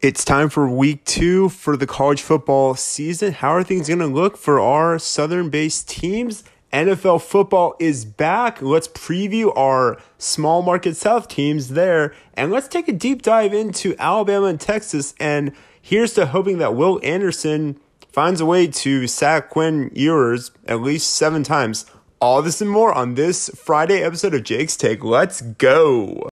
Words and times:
It's 0.00 0.24
time 0.24 0.48
for 0.48 0.68
week 0.68 1.04
two 1.04 1.48
for 1.48 1.76
the 1.76 1.84
college 1.84 2.22
football 2.22 2.76
season. 2.76 3.32
How 3.32 3.48
are 3.48 3.64
things 3.64 3.88
going 3.88 3.98
to 3.98 4.06
look 4.06 4.36
for 4.36 4.60
our 4.60 4.96
southern 4.96 5.50
based 5.50 5.88
teams? 5.88 6.44
NFL 6.72 7.20
football 7.20 7.74
is 7.80 8.04
back. 8.04 8.62
Let's 8.62 8.86
preview 8.86 9.52
our 9.56 10.00
small 10.16 10.62
market 10.62 10.96
South 10.96 11.26
teams 11.26 11.70
there. 11.70 12.14
And 12.34 12.52
let's 12.52 12.68
take 12.68 12.86
a 12.86 12.92
deep 12.92 13.22
dive 13.22 13.52
into 13.52 13.96
Alabama 13.98 14.46
and 14.46 14.60
Texas. 14.60 15.14
And 15.18 15.50
here's 15.82 16.14
to 16.14 16.26
hoping 16.26 16.58
that 16.58 16.76
Will 16.76 17.00
Anderson 17.02 17.80
finds 18.06 18.40
a 18.40 18.46
way 18.46 18.68
to 18.68 19.08
sack 19.08 19.50
Quinn 19.50 19.90
Ewers 19.96 20.52
at 20.68 20.80
least 20.80 21.12
seven 21.12 21.42
times. 21.42 21.86
All 22.20 22.40
this 22.40 22.60
and 22.60 22.70
more 22.70 22.92
on 22.92 23.16
this 23.16 23.48
Friday 23.48 24.04
episode 24.04 24.32
of 24.32 24.44
Jake's 24.44 24.76
Take. 24.76 25.02
Let's 25.02 25.40
go. 25.40 26.28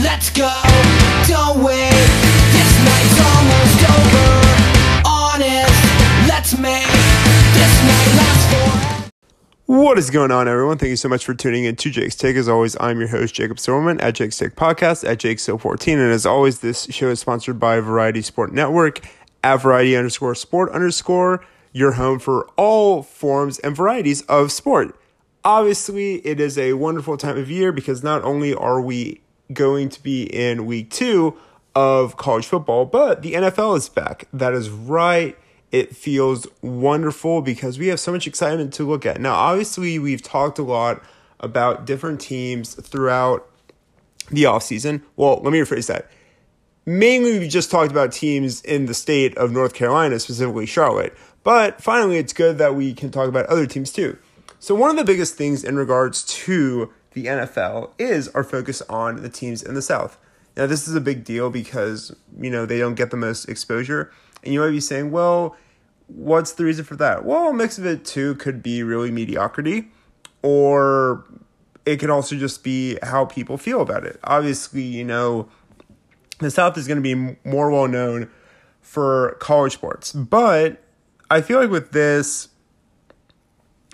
Let's 0.00 0.30
go, 0.30 0.50
don't 1.28 1.62
wait. 1.62 2.31
What 9.72 9.98
is 9.98 10.10
going 10.10 10.30
on, 10.30 10.48
everyone? 10.48 10.78
Thank 10.78 10.90
you 10.90 10.96
so 10.96 11.08
much 11.08 11.24
for 11.24 11.34
tuning 11.34 11.64
in 11.64 11.76
to 11.76 11.90
Jake's 11.90 12.14
Take. 12.14 12.36
As 12.36 12.48
always, 12.48 12.76
I'm 12.78 12.98
your 12.98 13.08
host, 13.08 13.34
Jacob 13.34 13.58
Silverman 13.58 14.00
at 14.00 14.14
Jake's 14.14 14.38
Take 14.38 14.54
Podcast 14.54 15.08
at 15.08 15.18
Jake 15.18 15.40
14 15.40 15.98
And 15.98 16.12
as 16.12 16.26
always, 16.26 16.60
this 16.60 16.84
show 16.90 17.08
is 17.08 17.20
sponsored 17.20 17.58
by 17.58 17.80
Variety 17.80 18.22
Sport 18.22 18.52
Network 18.52 19.00
at 19.42 19.56
Variety 19.56 19.96
underscore 19.96 20.34
sport 20.34 20.70
underscore, 20.72 21.44
your 21.72 21.92
home 21.92 22.18
for 22.18 22.48
all 22.56 23.02
forms 23.02 23.58
and 23.60 23.74
varieties 23.74 24.22
of 24.22 24.52
sport. 24.52 24.98
Obviously, 25.44 26.16
it 26.26 26.38
is 26.38 26.58
a 26.58 26.74
wonderful 26.74 27.16
time 27.16 27.36
of 27.38 27.50
year 27.50 27.72
because 27.72 28.02
not 28.02 28.22
only 28.24 28.54
are 28.54 28.80
we 28.80 29.20
going 29.52 29.88
to 29.88 30.02
be 30.02 30.24
in 30.24 30.66
week 30.66 30.90
two 30.90 31.36
of 31.74 32.16
college 32.16 32.46
football, 32.46 32.84
but 32.84 33.22
the 33.22 33.34
NFL 33.34 33.76
is 33.76 33.88
back. 33.88 34.28
That 34.32 34.52
is 34.52 34.68
right. 34.70 35.36
It 35.70 35.96
feels 35.96 36.46
wonderful 36.60 37.40
because 37.40 37.78
we 37.78 37.88
have 37.88 37.98
so 37.98 38.12
much 38.12 38.26
excitement 38.26 38.74
to 38.74 38.86
look 38.86 39.06
at. 39.06 39.20
Now, 39.20 39.34
obviously, 39.34 39.98
we've 39.98 40.22
talked 40.22 40.58
a 40.58 40.62
lot 40.62 41.02
about 41.40 41.86
different 41.86 42.20
teams 42.20 42.74
throughout 42.74 43.48
the 44.30 44.44
offseason. 44.44 45.02
Well, 45.16 45.40
let 45.42 45.52
me 45.52 45.58
rephrase 45.60 45.88
that. 45.88 46.10
Mainly, 46.84 47.38
we 47.38 47.48
just 47.48 47.70
talked 47.70 47.90
about 47.90 48.12
teams 48.12 48.60
in 48.62 48.86
the 48.86 48.94
state 48.94 49.36
of 49.38 49.52
North 49.52 49.72
Carolina, 49.72 50.18
specifically 50.18 50.66
Charlotte. 50.66 51.16
But 51.44 51.80
finally, 51.80 52.18
it's 52.18 52.32
good 52.32 52.58
that 52.58 52.74
we 52.74 52.92
can 52.92 53.10
talk 53.10 53.28
about 53.28 53.46
other 53.46 53.66
teams 53.66 53.92
too. 53.92 54.18
So, 54.58 54.74
one 54.74 54.90
of 54.90 54.96
the 54.96 55.04
biggest 55.04 55.36
things 55.36 55.64
in 55.64 55.76
regards 55.76 56.22
to 56.24 56.92
the 57.12 57.26
NFL 57.26 57.90
is 57.98 58.28
our 58.28 58.44
focus 58.44 58.82
on 58.82 59.22
the 59.22 59.28
teams 59.28 59.62
in 59.62 59.74
the 59.74 59.82
South. 59.82 60.18
Now, 60.56 60.66
this 60.66 60.86
is 60.86 60.94
a 60.94 61.00
big 61.00 61.24
deal 61.24 61.50
because, 61.50 62.14
you 62.38 62.50
know, 62.50 62.66
they 62.66 62.78
don't 62.78 62.94
get 62.94 63.10
the 63.10 63.16
most 63.16 63.46
exposure. 63.46 64.12
And 64.44 64.52
you 64.52 64.60
might 64.60 64.70
be 64.70 64.80
saying, 64.80 65.10
well, 65.10 65.56
what's 66.08 66.52
the 66.52 66.64
reason 66.64 66.84
for 66.84 66.96
that? 66.96 67.24
Well, 67.24 67.48
a 67.48 67.54
mix 67.54 67.78
of 67.78 67.86
it 67.86 68.04
too 68.04 68.34
could 68.34 68.62
be 68.62 68.82
really 68.82 69.10
mediocrity, 69.10 69.90
or 70.42 71.24
it 71.86 71.96
could 71.96 72.10
also 72.10 72.36
just 72.36 72.62
be 72.62 72.98
how 73.02 73.24
people 73.24 73.56
feel 73.56 73.80
about 73.80 74.04
it. 74.04 74.20
Obviously, 74.24 74.82
you 74.82 75.04
know, 75.04 75.48
the 76.38 76.50
South 76.50 76.76
is 76.76 76.86
going 76.86 77.02
to 77.02 77.02
be 77.02 77.36
more 77.48 77.70
well 77.70 77.88
known 77.88 78.30
for 78.80 79.36
college 79.40 79.72
sports, 79.72 80.12
but 80.12 80.82
I 81.30 81.40
feel 81.40 81.60
like 81.60 81.70
with 81.70 81.92
this, 81.92 82.48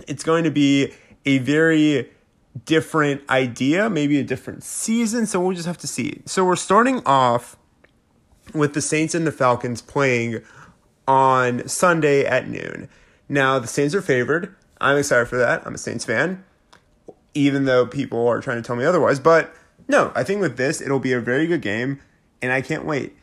it's 0.07 0.25
going 0.25 0.45
to 0.45 0.51
be 0.51 0.93
a 1.25 1.39
very 1.39 2.11
different 2.65 3.23
idea, 3.29 3.91
maybe 3.91 4.19
a 4.19 4.25
different 4.25 4.63
season. 4.63 5.27
So 5.27 5.41
we'll 5.41 5.55
just 5.55 5.67
have 5.67 5.79
to 5.79 5.87
see. 5.87 6.23
So 6.27 6.45
we're 6.45 6.57
starting 6.57 7.03
off 7.05 7.57
with 8.55 8.75
the 8.75 8.81
Saints 8.81 9.15
and 9.15 9.27
the 9.27 9.33
Falcons 9.33 9.83
playing 9.83 10.43
on 11.07 11.67
Sunday 11.69 12.25
at 12.25 12.49
noon. 12.49 12.89
Now, 13.29 13.59
the 13.59 13.67
Saints 13.67 13.95
are 13.95 14.03
favored. 14.03 14.55
I'm 14.81 14.97
excited 14.97 15.27
for 15.29 15.37
that. 15.37 15.67
I'm 15.67 15.75
a 15.75 15.79
Saints 15.79 16.05
fan, 16.05 16.45
even 17.35 17.65
though 17.65 17.87
people 17.87 18.27
are 18.27 18.41
trying 18.41 18.57
to 18.57 18.67
tell 18.67 18.77
me 18.77 18.85
otherwise. 18.85 19.21
But 19.21 19.55
no, 19.89 20.13
I 20.15 20.25
think 20.25 20.41
with 20.41 20.57
this, 20.57 20.81
it'll 20.81 20.99
be 20.99 21.13
a 21.13 21.21
very 21.21 21.47
good 21.47 21.63
game, 21.63 22.01
and 22.41 22.53
I 22.53 22.61
can't 22.61 22.85
wait. 22.85 23.17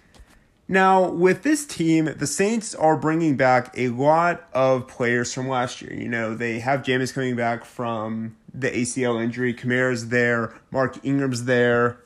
Now, 0.68 1.08
with 1.08 1.44
this 1.44 1.66
team, 1.66 2.06
the 2.18 2.26
Saints 2.26 2.74
are 2.74 2.98
bringing 2.98 3.38
back 3.38 3.72
a 3.78 3.90
lot 3.90 4.48
of 4.52 4.88
players 4.88 5.32
from 5.32 5.48
last 5.48 5.82
year. 5.82 5.94
You 5.94 6.10
know, 6.10 6.34
they 6.34 6.60
have 6.60 6.82
Jameis 6.82 7.14
coming 7.14 7.36
back 7.36 7.66
from 7.66 8.36
the 8.60 8.72
ACL 8.72 9.22
injury. 9.22 9.54
Kamara's 9.54 10.10
there. 10.10 10.54
Mark 10.72 10.98
Ingram's 11.04 11.46
there. 11.46 11.98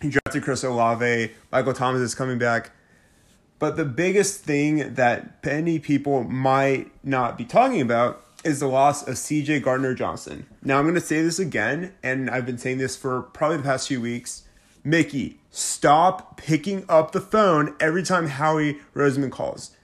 He 0.00 0.08
drafted 0.08 0.42
Chris 0.42 0.64
Olave. 0.64 1.32
Michael 1.52 1.74
Thomas 1.74 2.00
is 2.00 2.14
coming 2.14 2.38
back. 2.38 2.70
But 3.58 3.76
the 3.76 3.84
biggest 3.84 4.42
thing 4.42 4.94
that 4.94 5.44
many 5.44 5.78
people 5.78 6.24
might 6.24 6.90
not 7.04 7.36
be 7.36 7.44
talking 7.44 7.82
about 7.82 8.24
is 8.42 8.60
the 8.60 8.66
loss 8.66 9.06
of 9.06 9.16
CJ 9.16 9.62
Gardner 9.62 9.94
Johnson. 9.94 10.46
Now, 10.62 10.78
I'm 10.78 10.84
going 10.84 10.94
to 10.94 11.00
say 11.00 11.20
this 11.20 11.38
again, 11.38 11.92
and 12.02 12.30
I've 12.30 12.46
been 12.46 12.56
saying 12.56 12.78
this 12.78 12.96
for 12.96 13.20
probably 13.20 13.58
the 13.58 13.62
past 13.62 13.88
few 13.88 14.00
weeks. 14.00 14.44
Mickey, 14.82 15.38
stop 15.50 16.38
picking 16.38 16.86
up 16.88 17.12
the 17.12 17.20
phone 17.20 17.76
every 17.78 18.02
time 18.02 18.28
Howie 18.28 18.78
Roseman 18.94 19.30
calls. 19.30 19.76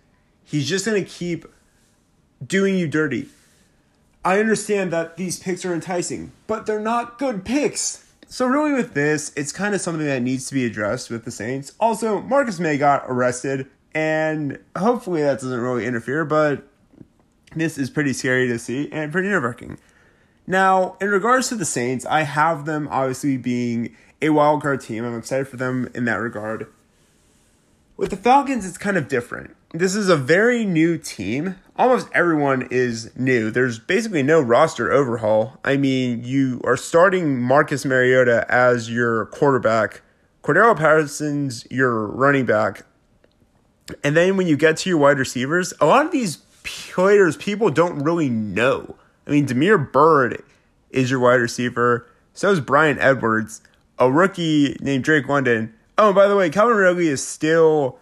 He's 0.43 0.67
just 0.67 0.87
going 0.87 1.05
to 1.05 1.09
keep 1.09 1.45
doing 2.45 2.79
you 2.79 2.89
dirty. 2.89 3.29
I 4.27 4.41
understand 4.41 4.93
that 4.93 5.17
these 5.17 5.39
picks 5.39 5.65
are 5.65 5.73
enticing, 5.73 6.33
but 6.49 6.67
they're 6.67 6.81
not 6.81 7.17
good 7.17 7.45
picks. 7.45 8.05
So 8.27 8.45
really 8.45 8.73
with 8.73 8.93
this, 8.93 9.33
it's 9.37 9.53
kind 9.53 9.73
of 9.73 9.81
something 9.81 10.05
that 10.05 10.21
needs 10.21 10.49
to 10.49 10.55
be 10.55 10.67
addressed 10.67 11.11
with 11.11 11.25
the 11.25 11.31
Saints. 11.31 11.75
Also, 11.79 12.21
Marcus 12.23 12.59
Maye 12.59 12.77
got 12.77 13.05
arrested, 13.07 13.69
and 13.95 14.59
hopefully 14.77 15.23
that 15.23 15.35
doesn't 15.35 15.61
really 15.61 15.87
interfere, 15.87 16.25
but 16.25 16.67
this 17.55 17.79
is 17.79 17.89
pretty 17.89 18.13
scary 18.13 18.49
to 18.49 18.59
see 18.59 18.91
and 18.91 19.13
pretty 19.13 19.29
nerve-wracking. 19.29 19.79
Now, 20.45 20.97
in 21.01 21.09
regards 21.11 21.49
to 21.51 21.55
the 21.55 21.65
Saints, 21.65 22.05
I 22.05 22.23
have 22.23 22.65
them 22.65 22.89
obviously 22.91 23.37
being 23.37 23.95
a 24.21 24.31
wild 24.31 24.61
card 24.61 24.81
team. 24.81 25.05
I'm 25.05 25.17
excited 25.17 25.47
for 25.47 25.57
them 25.57 25.89
in 25.95 26.05
that 26.07 26.17
regard. 26.17 26.67
With 27.97 28.11
the 28.11 28.17
Falcons, 28.17 28.67
it's 28.67 28.77
kind 28.77 28.97
of 28.97 29.07
different. 29.07 29.56
This 29.73 29.97
is 29.97 30.09
a 30.09 30.17
very 30.17 30.65
new 30.65 30.97
team. 30.97 31.57
Almost 31.77 32.09
everyone 32.13 32.69
is 32.71 33.11
new. 33.17 33.51
There's 33.51 33.79
basically 33.79 34.23
no 34.23 34.41
roster 34.41 34.93
overhaul. 34.93 35.59
I 35.65 35.77
mean, 35.77 36.25
you 36.25 36.61
are 36.65 36.77
starting 36.77 37.41
Marcus 37.41 37.85
Mariota 37.85 38.47
as 38.49 38.89
your 38.91 39.27
quarterback, 39.27 40.03
Cordarrelle 40.43 40.77
Patterson's 40.77 41.67
your 41.71 42.07
running 42.07 42.47
back. 42.47 42.87
And 44.05 44.17
then 44.17 44.37
when 44.37 44.47
you 44.47 44.57
get 44.57 44.77
to 44.79 44.89
your 44.89 44.99
wide 44.99 45.19
receivers, 45.19 45.75
a 45.81 45.87
lot 45.87 46.07
of 46.07 46.13
these 46.13 46.37
players 46.63 47.37
people 47.37 47.71
don't 47.71 47.99
really 47.99 48.29
know. 48.29 48.97
I 49.27 49.31
mean, 49.31 49.47
Damiere 49.47 49.79
Byrd 49.79 50.43
is 50.91 51.11
your 51.11 51.21
wide 51.21 51.41
receiver. 51.41 52.07
So 52.33 52.51
is 52.51 52.61
Bryan 52.61 52.99
Edwards, 53.01 53.63
a 53.99 54.11
rookie 54.11 54.77
named 54.81 55.05
Drake 55.05 55.29
London. 55.29 55.75
Oh, 55.99 56.13
by 56.13 56.29
the 56.29 56.37
way, 56.37 56.51
Calvin 56.51 56.77
Ridley 56.77 57.09
is 57.09 57.27
still 57.27 57.99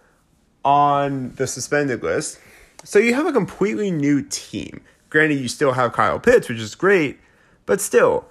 on 0.65 1.33
the 1.35 1.47
suspended 1.47 2.03
list. 2.03 2.39
So 2.83 2.99
you 2.99 3.13
have 3.13 3.27
a 3.27 3.31
completely 3.31 3.91
new 3.91 4.21
team. 4.23 4.81
Granted, 5.09 5.39
you 5.39 5.47
still 5.47 5.73
have 5.73 5.93
Kyle 5.93 6.19
Pitts, 6.19 6.49
which 6.49 6.59
is 6.59 6.75
great, 6.75 7.19
but 7.65 7.79
still, 7.79 8.25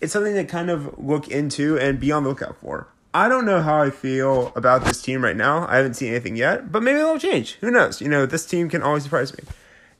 it's 0.00 0.12
something 0.12 0.34
to 0.34 0.44
kind 0.44 0.70
of 0.70 0.98
look 0.98 1.28
into 1.28 1.78
and 1.78 2.00
be 2.00 2.10
on 2.10 2.24
the 2.24 2.30
lookout 2.30 2.56
for. 2.56 2.88
I 3.14 3.28
don't 3.28 3.46
know 3.46 3.62
how 3.62 3.80
I 3.80 3.90
feel 3.90 4.52
about 4.56 4.84
this 4.84 5.00
team 5.00 5.24
right 5.24 5.36
now. 5.36 5.66
I 5.68 5.76
haven't 5.76 5.94
seen 5.94 6.10
anything 6.10 6.36
yet, 6.36 6.70
but 6.70 6.82
maybe 6.82 6.98
it'll 6.98 7.18
change. 7.18 7.54
Who 7.60 7.70
knows? 7.70 8.00
You 8.00 8.08
know, 8.08 8.26
this 8.26 8.44
team 8.44 8.68
can 8.68 8.82
always 8.82 9.04
surprise 9.04 9.32
me. 9.36 9.44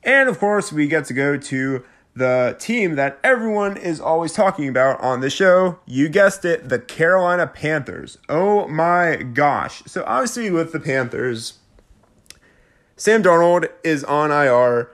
And 0.02 0.28
of 0.28 0.38
course, 0.38 0.72
we 0.72 0.86
get 0.86 1.06
to 1.06 1.14
go 1.14 1.38
to 1.38 1.84
the 2.14 2.56
team 2.58 2.96
that 2.96 3.18
everyone 3.22 3.76
is 3.76 4.00
always 4.00 4.32
talking 4.32 4.68
about 4.68 5.00
on 5.00 5.20
the 5.20 5.30
show. 5.30 5.78
You 5.86 6.08
guessed 6.08 6.44
it, 6.44 6.68
the 6.68 6.78
Carolina 6.78 7.46
Panthers. 7.46 8.18
Oh 8.28 8.66
my 8.68 9.16
gosh. 9.16 9.82
So, 9.86 10.04
obviously, 10.06 10.50
with 10.50 10.72
the 10.72 10.80
Panthers, 10.80 11.58
Sam 12.96 13.22
Darnold 13.22 13.68
is 13.84 14.02
on 14.04 14.30
IR, 14.30 14.90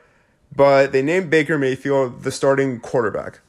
but 0.54 0.90
they 0.90 1.02
named 1.02 1.30
Baker 1.30 1.56
Mayfield 1.56 2.24
the 2.24 2.32
starting 2.32 2.80
quarterback, 2.80 3.40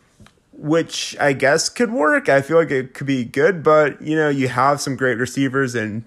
which 0.51 1.17
I 1.19 1.33
guess 1.33 1.69
could 1.69 1.91
work. 1.91 2.29
I 2.29 2.41
feel 2.41 2.57
like 2.57 2.69
it 2.69 2.93
could 2.93 3.07
be 3.07 3.25
good, 3.25 3.63
but 3.63 3.99
you 4.01 4.15
know, 4.15 4.29
you 4.29 4.47
have 4.49 4.79
some 4.79 4.95
great 4.95 5.17
receivers 5.17 5.73
and 5.73 6.03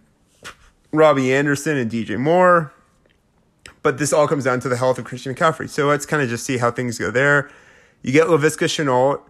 Robby 0.93 1.35
Anderson 1.35 1.77
and 1.77 1.91
DJ 1.91 2.19
Moore. 2.19 2.73
But 3.83 3.99
this 3.99 4.13
all 4.13 4.27
comes 4.27 4.45
down 4.45 4.61
to 4.61 4.69
the 4.69 4.77
health 4.77 4.99
of 4.99 5.05
Christian 5.05 5.35
McCaffrey. 5.35 5.69
So 5.69 5.87
let's 5.87 6.07
kind 6.07 6.23
of 6.23 6.29
just 6.29 6.45
see 6.45 6.59
how 6.59 6.71
things 6.71 6.99
go 6.99 7.11
there. 7.11 7.51
You 8.03 8.13
get 8.13 8.27
Laviska 8.27 8.67
Shenault. 8.67 9.21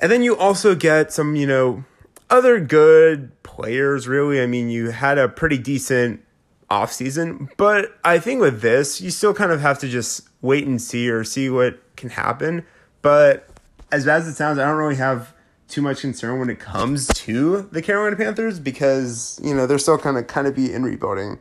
And 0.00 0.10
then 0.10 0.22
you 0.22 0.36
also 0.36 0.74
get 0.74 1.12
some, 1.12 1.36
you 1.36 1.46
know, 1.46 1.84
other 2.30 2.58
good 2.58 3.30
players, 3.42 4.08
really. 4.08 4.40
I 4.40 4.46
mean, 4.46 4.70
you 4.70 4.90
had 4.90 5.18
a 5.18 5.28
pretty 5.28 5.58
decent 5.58 6.24
offseason, 6.72 7.50
but 7.56 7.98
I 8.04 8.18
think 8.18 8.40
with 8.40 8.60
this, 8.60 9.00
you 9.00 9.10
still 9.10 9.34
kind 9.34 9.52
of 9.52 9.60
have 9.60 9.78
to 9.80 9.88
just 9.88 10.28
wait 10.40 10.66
and 10.66 10.80
see 10.80 11.10
or 11.10 11.24
see 11.24 11.50
what 11.50 11.78
can 11.96 12.10
happen. 12.10 12.64
But 13.02 13.48
as 13.90 14.04
bad 14.06 14.22
as 14.22 14.28
it 14.28 14.34
sounds, 14.34 14.58
I 14.58 14.64
don't 14.64 14.76
really 14.76 14.96
have 14.96 15.34
too 15.68 15.82
much 15.82 16.00
concern 16.00 16.38
when 16.38 16.50
it 16.50 16.58
comes 16.58 17.06
to 17.08 17.62
the 17.72 17.82
Carolina 17.82 18.16
Panthers 18.16 18.58
because, 18.58 19.40
you 19.42 19.54
know, 19.54 19.66
they're 19.66 19.78
still 19.78 19.98
kind 19.98 20.18
of 20.18 20.26
kind 20.26 20.46
of 20.46 20.54
be 20.54 20.72
in 20.72 20.82
rebuilding. 20.82 21.38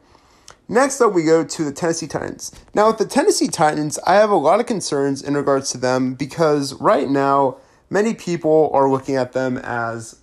Next 0.68 1.02
up, 1.02 1.14
we 1.14 1.24
go 1.24 1.44
to 1.44 1.64
the 1.66 1.74
Tennessee 1.74 2.08
Titans. 2.08 2.52
Now, 2.74 2.88
with 2.88 2.98
the 2.98 3.06
Tennessee 3.06 3.50
Titans, 3.50 4.00
I 4.08 4.16
have 4.16 4.30
a 4.30 4.36
lot 4.36 4.62
of 4.62 4.68
concerns 4.68 5.22
in 5.22 5.36
regards 5.36 5.70
to 5.72 5.78
them 5.78 6.14
because 6.14 6.74
right 6.76 7.10
now, 7.10 7.58
many 7.90 8.14
people 8.14 8.70
are 8.74 8.90
looking 8.90 9.18
at 9.18 9.34
them 9.34 9.58
as 9.58 10.20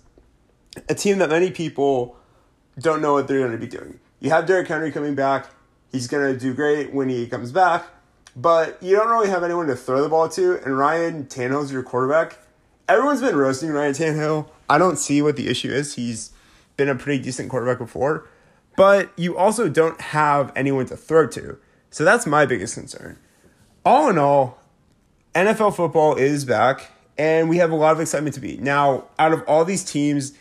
a 0.87 0.95
team 0.95 1.19
that 1.19 1.29
many 1.29 1.51
people 1.51 2.17
don't 2.79 3.01
know 3.01 3.13
what 3.13 3.27
they're 3.27 3.39
going 3.39 3.51
to 3.51 3.57
be 3.57 3.67
doing. 3.67 3.99
You 4.19 4.29
have 4.29 4.45
Derrick 4.45 4.67
Henry 4.67 4.91
coming 4.91 5.15
back. 5.15 5.47
He's 5.91 6.07
going 6.07 6.33
to 6.33 6.39
do 6.39 6.53
great 6.53 6.93
when 6.93 7.09
he 7.09 7.25
comes 7.27 7.51
back, 7.51 7.85
but 8.35 8.81
you 8.81 8.95
don't 8.95 9.09
really 9.09 9.29
have 9.29 9.43
anyone 9.43 9.67
to 9.67 9.75
throw 9.75 10.01
the 10.01 10.09
ball 10.09 10.29
to, 10.29 10.63
and 10.63 10.77
Ryan 10.77 11.25
Tannehill's 11.25 11.71
your 11.71 11.83
quarterback. 11.83 12.37
Everyone's 12.87 13.21
been 13.21 13.35
roasting 13.35 13.69
Ryan 13.71 13.93
Tannehill. 13.93 14.49
I 14.69 14.77
don't 14.77 14.97
see 14.97 15.21
what 15.21 15.35
the 15.35 15.47
issue 15.47 15.71
is. 15.71 15.95
He's 15.95 16.31
been 16.77 16.89
a 16.89 16.95
pretty 16.95 17.23
decent 17.23 17.49
quarterback 17.49 17.79
before 17.79 18.27
but 18.79 19.11
you 19.17 19.37
also 19.37 19.67
don't 19.67 19.99
have 19.99 20.53
anyone 20.55 20.85
to 20.85 20.95
throw 20.95 21.27
to. 21.27 21.57
So 21.89 22.05
that's 22.05 22.25
my 22.25 22.45
biggest 22.45 22.75
concern. 22.75 23.19
All 23.83 24.09
in 24.09 24.17
all, 24.17 24.57
NFL 25.35 25.75
football 25.75 26.15
is 26.15 26.45
back, 26.45 26.89
and 27.17 27.49
we 27.49 27.57
have 27.57 27.71
a 27.71 27.75
lot 27.75 27.91
of 27.91 27.99
excitement 27.99 28.35
to 28.35 28.39
be. 28.39 28.55
Now, 28.55 29.09
out 29.19 29.33
of 29.33 29.43
all 29.49 29.65
these 29.65 29.83
teams, 29.83 30.31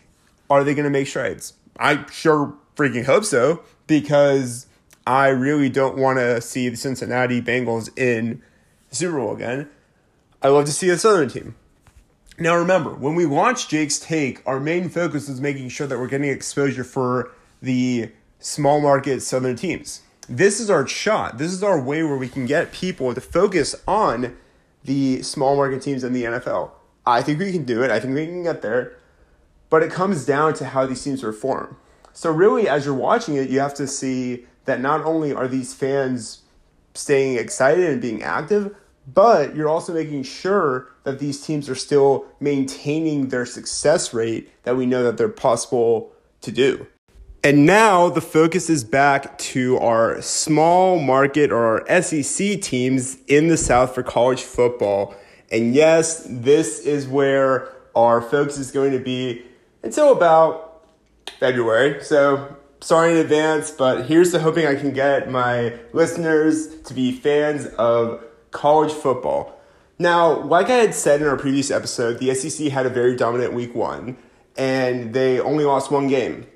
are 0.49 0.63
they 0.63 0.73
going 0.73 0.85
to 0.85 0.91
make 0.91 1.09
strides? 1.09 1.55
I 1.81 2.09
sure 2.13 2.55
freaking 2.79 3.05
hope 3.05 3.25
so, 3.25 3.63
because 3.89 4.67
I 5.07 5.29
really 5.29 5.69
don't 5.69 5.99
want 5.99 6.19
to 6.19 6.41
see 6.41 6.69
the 6.69 6.77
Cincinnati 6.77 7.43
Bengals 7.43 7.91
in 7.99 8.41
the 8.89 8.97
Super 8.97 9.19
Bowl 9.19 9.35
again. 9.35 9.69
I 10.41 10.49
love 10.49 10.65
to 10.67 10.73
see 10.73 10.89
a 10.89 10.97
Southern 10.97 11.29
team. 11.29 11.57
Now, 12.39 12.55
remember, 12.55 12.95
when 12.95 13.17
we 13.17 13.27
launched 13.27 13.69
Jake's 13.69 13.99
Take, 13.99 14.47
our 14.47 14.61
main 14.61 14.89
focus 14.89 15.29
was 15.29 15.41
making 15.41 15.71
sure 15.71 15.89
that 15.89 15.99
we're 15.99 16.07
getting 16.07 16.31
exposure 16.31 16.85
for 16.85 17.33
the 17.61 18.13
small 18.39 18.81
market 18.81 19.23
Southern 19.23 19.57
teams. 19.57 20.03
This 20.29 20.61
is 20.61 20.71
our 20.71 20.87
shot. 20.87 21.39
This 21.39 21.53
is 21.53 21.65
our 21.65 21.81
way 21.81 22.05
where 22.05 22.17
we 22.17 22.29
can 22.29 22.47
get 22.47 22.71
people 22.71 23.13
to 23.13 23.21
focus 23.21 23.75
on 23.89 24.37
the 24.85 25.23
small 25.23 25.57
market 25.57 25.83
teams 25.83 26.05
in 26.05 26.13
the 26.13 26.25
NFL. 26.25 26.71
I 27.05 27.23
think 27.23 27.41
we 27.41 27.51
can 27.51 27.65
do 27.65 27.83
it. 27.83 27.91
I 27.91 27.99
think 27.99 28.15
we 28.15 28.27
can 28.27 28.45
get 28.45 28.63
there. 28.63 28.97
But 29.69 29.83
it 29.83 29.91
comes 29.91 30.25
down 30.25 30.55
to 30.55 30.67
how 30.67 30.87
these 30.87 31.03
teams 31.03 31.23
perform. 31.23 31.77
So, 32.19 32.32
really, 32.32 32.69
as 32.69 32.85
you're 32.85 32.94
watching 32.94 33.37
it, 33.37 33.49
you 33.49 33.61
have 33.61 33.75
to 33.75 33.87
see 33.87 34.44
that 34.65 34.81
not 34.81 35.05
only 35.05 35.32
are 35.32 35.47
these 35.47 35.73
fans 35.73 36.43
staying 36.94 37.38
excited 37.38 37.88
and 37.88 38.03
being 38.03 38.25
active, 38.25 38.75
but 39.06 39.55
you're 39.55 39.69
also 39.69 39.94
making 39.94 40.25
sure 40.25 40.88
that 41.05 41.20
these 41.20 41.41
teams 41.41 41.69
are 41.69 41.76
still 41.76 42.26
maintaining 42.41 43.29
their 43.29 43.47
success 43.47 44.12
rate 44.12 44.50
that 44.65 44.76
we 44.76 44.85
know 44.85 45.05
that 45.05 45.17
they're 45.17 45.29
possible 45.29 46.11
to 46.41 46.50
do. 46.50 46.88
And 47.44 47.65
now 47.65 48.09
the 48.09 48.20
focus 48.20 48.69
is 48.69 48.82
back 48.82 49.38
to 49.55 49.79
our 49.79 50.20
small 50.20 50.99
market 50.99 51.53
or 51.53 51.87
our 51.87 52.03
SEC 52.03 52.61
teams 52.61 53.19
in 53.29 53.47
the 53.47 53.56
South 53.56 53.94
for 53.94 54.03
college 54.03 54.43
football. 54.43 55.15
And 55.53 55.73
yes, 55.73 56.26
this 56.29 56.81
is 56.81 57.06
where 57.06 57.73
our 57.94 58.20
focus 58.20 58.59
is 58.59 58.73
going 58.73 58.91
to 58.91 58.99
be 58.99 59.44
until 59.85 60.11
about 60.11 60.68
February. 61.31 62.03
So 62.03 62.57
sorry 62.81 63.13
in 63.13 63.19
advance, 63.19 63.71
but 63.71 64.07
here's 64.07 64.33
the 64.33 64.41
hoping 64.41 64.67
I 64.67 64.75
can 64.75 64.93
get 64.93 65.31
my 65.31 65.79
listeners 65.93 66.81
to 66.83 66.95
be 66.95 67.13
fans 67.13 67.67
of 67.79 68.25
college 68.51 68.93
football. 68.93 69.59
Now, 69.99 70.43
like 70.43 70.69
I 70.71 70.77
had 70.77 70.95
said 70.95 71.21
in 71.21 71.27
our 71.27 71.37
previous 71.37 71.71
episode, 71.71 72.19
the 72.19 72.33
SEC 72.35 72.69
had 72.69 72.87
a 72.87 72.91
very 72.91 73.17
dominant 73.17 73.53
week 73.53 73.75
one, 73.75 74.17
and 74.57 75.13
they 75.13 75.41
only 75.41 75.65
lost 75.65 75.91
one 75.91 76.07
game. 76.07 76.47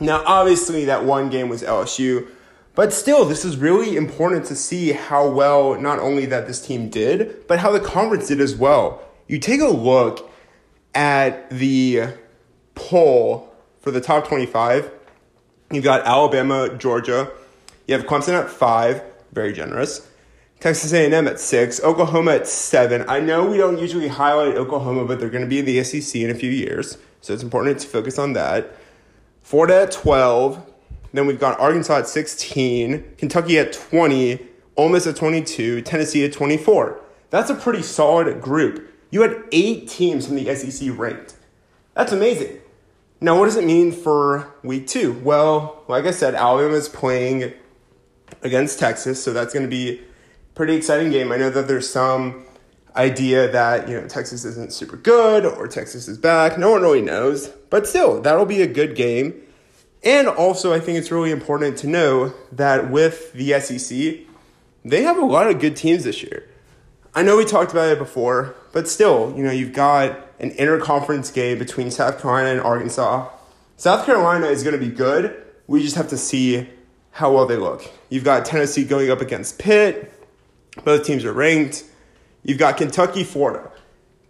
Now, 0.00 0.24
obviously, 0.26 0.86
that 0.86 1.04
one 1.04 1.30
game 1.30 1.48
was 1.48 1.62
LSU, 1.62 2.28
but 2.74 2.92
still, 2.92 3.24
this 3.24 3.44
is 3.44 3.56
really 3.56 3.96
important 3.96 4.46
to 4.46 4.56
see 4.56 4.92
how 4.92 5.28
well 5.28 5.80
not 5.80 5.98
only 5.98 6.26
that 6.26 6.46
this 6.46 6.64
team 6.64 6.88
did, 6.88 7.46
but 7.46 7.58
how 7.58 7.70
the 7.70 7.80
conference 7.80 8.28
did 8.28 8.40
as 8.40 8.54
well. 8.54 9.02
You 9.28 9.38
take 9.38 9.60
a 9.60 9.68
look 9.68 10.30
at 10.94 11.50
the 11.50 12.14
poll 12.74 13.49
for 13.80 13.90
the 13.90 14.00
top 14.00 14.28
25. 14.28 14.90
You've 15.72 15.84
got 15.84 16.04
Alabama, 16.06 16.76
Georgia. 16.76 17.30
You 17.86 17.96
have 17.96 18.06
Clemson 18.06 18.38
at 18.38 18.50
five, 18.50 19.02
very 19.32 19.52
generous. 19.52 20.06
Texas 20.60 20.92
A&M 20.92 21.26
at 21.26 21.40
six, 21.40 21.82
Oklahoma 21.82 22.32
at 22.32 22.46
seven. 22.46 23.04
I 23.08 23.20
know 23.20 23.46
we 23.46 23.56
don't 23.56 23.78
usually 23.78 24.08
highlight 24.08 24.56
Oklahoma, 24.56 25.06
but 25.06 25.18
they're 25.18 25.30
going 25.30 25.44
to 25.44 25.48
be 25.48 25.58
in 25.58 25.64
the 25.64 25.82
SEC 25.82 26.20
in 26.20 26.28
a 26.28 26.34
few 26.34 26.50
years, 26.50 26.98
so 27.22 27.32
it's 27.32 27.42
important 27.42 27.80
to 27.80 27.86
focus 27.86 28.18
on 28.18 28.34
that. 28.34 28.76
Florida 29.42 29.82
at 29.82 29.92
12. 29.92 30.66
Then 31.12 31.26
we've 31.26 31.40
got 31.40 31.58
Arkansas 31.58 31.98
at 32.00 32.08
16, 32.08 33.16
Kentucky 33.16 33.58
at 33.58 33.72
20, 33.72 34.46
Ole 34.76 34.88
Miss 34.90 35.06
at 35.06 35.16
22, 35.16 35.82
Tennessee 35.82 36.24
at 36.24 36.32
24. 36.32 37.00
That's 37.30 37.50
a 37.50 37.54
pretty 37.54 37.82
solid 37.82 38.40
group. 38.40 38.92
You 39.10 39.22
had 39.22 39.42
eight 39.50 39.88
teams 39.88 40.26
from 40.26 40.36
the 40.36 40.54
SEC 40.54 40.96
ranked. 40.96 41.34
That's 41.94 42.12
amazing. 42.12 42.60
Now, 43.22 43.38
what 43.38 43.44
does 43.44 43.56
it 43.56 43.64
mean 43.64 43.92
for 43.92 44.54
week 44.62 44.86
two? 44.86 45.12
Well, 45.12 45.84
like 45.88 46.06
I 46.06 46.10
said, 46.10 46.34
Alabama 46.34 46.74
is 46.74 46.88
playing 46.88 47.52
against 48.42 48.78
Texas, 48.78 49.22
so 49.22 49.32
that's 49.32 49.52
going 49.52 49.64
to 49.64 49.70
be 49.70 49.98
a 49.98 50.00
pretty 50.54 50.74
exciting 50.74 51.10
game. 51.10 51.30
I 51.30 51.36
know 51.36 51.50
that 51.50 51.68
there's 51.68 51.88
some 51.88 52.46
idea 52.96 53.50
that 53.52 53.88
you 53.88 54.00
know 54.00 54.08
Texas 54.08 54.44
isn't 54.44 54.72
super 54.72 54.96
good 54.96 55.44
or 55.44 55.68
Texas 55.68 56.08
is 56.08 56.16
back. 56.16 56.58
No 56.58 56.70
one 56.70 56.82
really 56.82 57.02
knows, 57.02 57.48
but 57.68 57.86
still, 57.86 58.22
that'll 58.22 58.46
be 58.46 58.62
a 58.62 58.66
good 58.66 58.96
game. 58.96 59.34
And 60.02 60.26
also, 60.26 60.72
I 60.72 60.80
think 60.80 60.96
it's 60.96 61.10
really 61.10 61.30
important 61.30 61.76
to 61.78 61.86
know 61.86 62.32
that 62.52 62.90
with 62.90 63.34
the 63.34 63.60
SEC, 63.60 64.20
they 64.82 65.02
have 65.02 65.18
a 65.18 65.26
lot 65.26 65.50
of 65.50 65.60
good 65.60 65.76
teams 65.76 66.04
this 66.04 66.22
year. 66.22 66.48
I 67.14 67.22
know 67.22 67.36
we 67.36 67.44
talked 67.44 67.72
about 67.72 67.90
it 67.90 67.98
before, 67.98 68.54
but 68.72 68.88
still, 68.88 69.34
you 69.36 69.42
know, 69.42 69.50
you've 69.50 69.74
got 69.74 70.29
an 70.40 70.50
interconference 70.52 71.32
game 71.32 71.58
between 71.58 71.90
South 71.90 72.20
Carolina 72.20 72.50
and 72.50 72.60
Arkansas. 72.60 73.28
South 73.76 74.06
Carolina 74.06 74.46
is 74.46 74.62
going 74.62 74.78
to 74.78 74.84
be 74.84 74.92
good. 74.92 75.42
We 75.66 75.82
just 75.82 75.96
have 75.96 76.08
to 76.08 76.18
see 76.18 76.68
how 77.12 77.32
well 77.32 77.46
they 77.46 77.56
look. 77.56 77.88
You've 78.08 78.24
got 78.24 78.44
Tennessee 78.44 78.84
going 78.84 79.10
up 79.10 79.20
against 79.20 79.58
Pitt. 79.58 80.12
Both 80.84 81.04
teams 81.04 81.24
are 81.24 81.32
ranked. 81.32 81.84
You've 82.42 82.58
got 82.58 82.76
Kentucky, 82.76 83.24
Florida. 83.24 83.70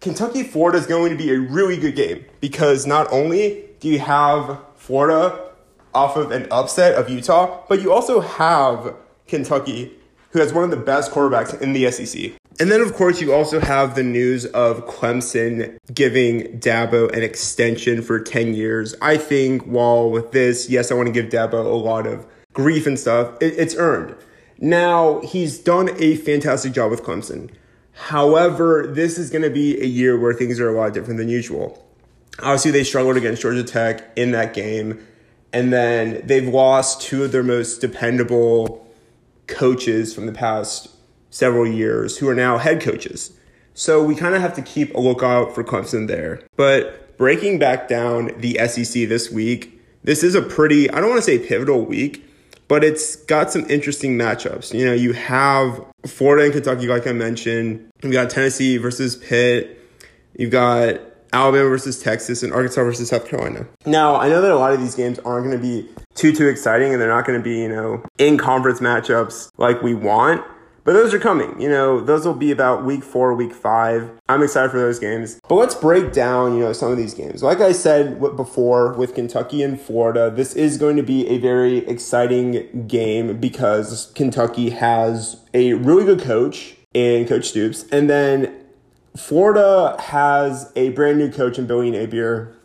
Kentucky, 0.01 0.43
Florida 0.43 0.77
is 0.77 0.85
going 0.85 1.11
to 1.11 1.17
be 1.17 1.31
a 1.31 1.39
really 1.39 1.77
good 1.77 1.95
game 1.95 2.25
because 2.39 2.85
not 2.85 3.11
only 3.11 3.69
do 3.79 3.87
you 3.87 3.99
have 3.99 4.59
Florida 4.75 5.51
off 5.93 6.17
of 6.17 6.31
an 6.31 6.47
upset 6.51 6.95
of 6.95 7.09
Utah, 7.09 7.63
but 7.69 7.81
you 7.81 7.93
also 7.93 8.19
have 8.19 8.95
Kentucky, 9.27 9.93
who 10.31 10.39
has 10.39 10.53
one 10.53 10.63
of 10.63 10.71
the 10.71 10.77
best 10.77 11.11
quarterbacks 11.11 11.59
in 11.61 11.73
the 11.73 11.89
SEC. 11.91 12.33
And 12.59 12.71
then, 12.71 12.81
of 12.81 12.93
course, 12.93 13.21
you 13.21 13.33
also 13.33 13.59
have 13.59 13.95
the 13.95 14.03
news 14.03 14.45
of 14.45 14.85
Clemson 14.85 15.77
giving 15.93 16.59
Dabo 16.59 17.11
an 17.15 17.23
extension 17.23 18.01
for 18.01 18.19
10 18.19 18.53
years. 18.53 18.93
I 19.01 19.17
think 19.17 19.63
while 19.63 20.09
with 20.09 20.31
this, 20.31 20.69
yes, 20.69 20.91
I 20.91 20.95
want 20.95 21.07
to 21.07 21.13
give 21.13 21.31
Dabo 21.31 21.65
a 21.65 21.69
lot 21.69 22.05
of 22.05 22.25
grief 22.53 22.85
and 22.85 22.99
stuff, 22.99 23.41
it, 23.41 23.53
it's 23.57 23.75
earned. 23.75 24.15
Now, 24.59 25.21
he's 25.21 25.57
done 25.57 25.89
a 25.97 26.17
fantastic 26.17 26.73
job 26.73 26.91
with 26.91 27.03
Clemson. 27.03 27.49
However, 27.93 28.85
this 28.87 29.17
is 29.17 29.29
going 29.29 29.41
to 29.43 29.49
be 29.49 29.81
a 29.81 29.85
year 29.85 30.19
where 30.19 30.33
things 30.33 30.59
are 30.59 30.69
a 30.69 30.77
lot 30.77 30.93
different 30.93 31.17
than 31.17 31.29
usual. 31.29 31.83
Obviously, 32.39 32.71
they 32.71 32.83
struggled 32.83 33.17
against 33.17 33.41
Georgia 33.41 33.63
Tech 33.63 34.11
in 34.15 34.31
that 34.31 34.53
game, 34.53 35.05
and 35.51 35.73
then 35.73 36.21
they've 36.25 36.47
lost 36.47 37.01
two 37.01 37.23
of 37.23 37.31
their 37.31 37.43
most 37.43 37.81
dependable 37.81 38.87
coaches 39.47 40.13
from 40.13 40.25
the 40.25 40.31
past 40.31 40.89
several 41.31 41.65
years 41.65 42.19
who 42.19 42.29
are 42.29 42.35
now 42.35 42.59
head 42.59 42.81
coaches. 42.81 43.31
So 43.73 44.03
we 44.03 44.15
kind 44.15 44.35
of 44.35 44.41
have 44.41 44.53
to 44.55 44.61
keep 44.61 44.93
a 44.93 44.99
lookout 44.99 45.55
for 45.55 45.63
Clemson 45.63 46.07
there. 46.07 46.41
But 46.55 47.17
breaking 47.17 47.57
back 47.57 47.87
down 47.87 48.31
the 48.37 48.59
SEC 48.67 49.09
this 49.09 49.31
week, 49.31 49.81
this 50.03 50.23
is 50.23 50.35
a 50.35 50.41
pretty, 50.41 50.89
I 50.91 50.99
don't 50.99 51.09
want 51.09 51.23
to 51.23 51.25
say 51.25 51.39
pivotal 51.39 51.83
week, 51.85 52.25
but 52.67 52.83
it's 52.83 53.15
got 53.15 53.51
some 53.51 53.69
interesting 53.69 54.17
matchups. 54.17 54.77
You 54.77 54.85
know, 54.85 54.93
you 54.93 55.13
have 55.13 55.83
Florida 56.05 56.45
and 56.45 56.53
Kentucky, 56.53 56.87
like 56.87 57.07
I 57.07 57.13
mentioned. 57.13 57.89
You've 58.03 58.13
got 58.13 58.29
Tennessee 58.29 58.77
versus 58.77 59.15
Pitt. 59.15 59.77
You've 60.37 60.51
got 60.51 60.99
Alabama 61.33 61.69
versus 61.69 62.01
Texas 62.01 62.43
and 62.43 62.51
Arkansas 62.53 62.83
versus 62.83 63.09
South 63.09 63.27
Carolina. 63.27 63.67
Now, 63.85 64.15
I 64.15 64.29
know 64.29 64.41
that 64.41 64.51
a 64.51 64.57
lot 64.57 64.73
of 64.73 64.79
these 64.79 64.95
games 64.95 65.19
aren't 65.19 65.45
going 65.45 65.57
to 65.57 65.61
be 65.61 65.89
too, 66.13 66.33
too 66.33 66.47
exciting 66.47 66.91
and 66.91 67.01
they're 67.01 67.09
not 67.09 67.25
going 67.25 67.39
to 67.39 67.43
be, 67.43 67.59
you 67.59 67.69
know, 67.69 68.03
in 68.17 68.37
conference 68.37 68.79
matchups 68.79 69.49
like 69.57 69.81
we 69.81 69.93
want. 69.93 70.45
But 70.83 70.93
those 70.93 71.13
are 71.13 71.19
coming. 71.19 71.59
You 71.61 71.69
know, 71.69 72.01
those 72.01 72.25
will 72.25 72.33
be 72.33 72.51
about 72.51 72.83
week 72.83 73.03
four, 73.03 73.33
week 73.35 73.53
five. 73.53 74.09
I'm 74.27 74.41
excited 74.41 74.71
for 74.71 74.79
those 74.79 74.97
games. 74.97 75.39
But 75.47 75.55
let's 75.55 75.75
break 75.75 76.11
down, 76.11 76.55
you 76.55 76.61
know, 76.61 76.73
some 76.73 76.91
of 76.91 76.97
these 76.97 77.13
games. 77.13 77.43
Like 77.43 77.59
I 77.59 77.71
said 77.71 78.19
before 78.19 78.93
with 78.93 79.13
Kentucky 79.13 79.61
and 79.61 79.79
Florida, 79.79 80.31
this 80.31 80.55
is 80.55 80.77
going 80.77 80.97
to 80.97 81.03
be 81.03 81.27
a 81.27 81.37
very 81.37 81.79
exciting 81.87 82.87
game 82.87 83.39
because 83.39 84.11
Kentucky 84.15 84.71
has 84.71 85.39
a 85.53 85.73
really 85.73 86.03
good 86.03 86.21
coach 86.21 86.75
in 86.93 87.27
Coach 87.27 87.49
Stoops. 87.49 87.85
And 87.91 88.09
then 88.09 88.61
Florida 89.15 89.95
has 89.99 90.71
a 90.75 90.89
brand 90.89 91.17
new 91.17 91.31
coach 91.31 91.59
in 91.59 91.67
Billy 91.67 91.91
Napier, 91.91 92.55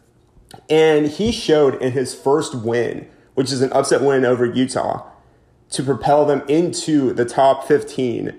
and 0.70 1.06
he 1.06 1.32
showed 1.32 1.80
in 1.82 1.92
his 1.92 2.14
first 2.14 2.54
win, 2.54 3.08
which 3.35 3.52
is 3.52 3.62
an 3.62 3.73
upset 3.73 4.00
win 4.00 4.25
over 4.25 4.46
Utah, 4.46 5.11
to 5.70 5.82
propel 5.82 6.25
them 6.25 6.42
into 6.49 7.12
the 7.12 7.25
top 7.25 7.66
15, 7.66 8.35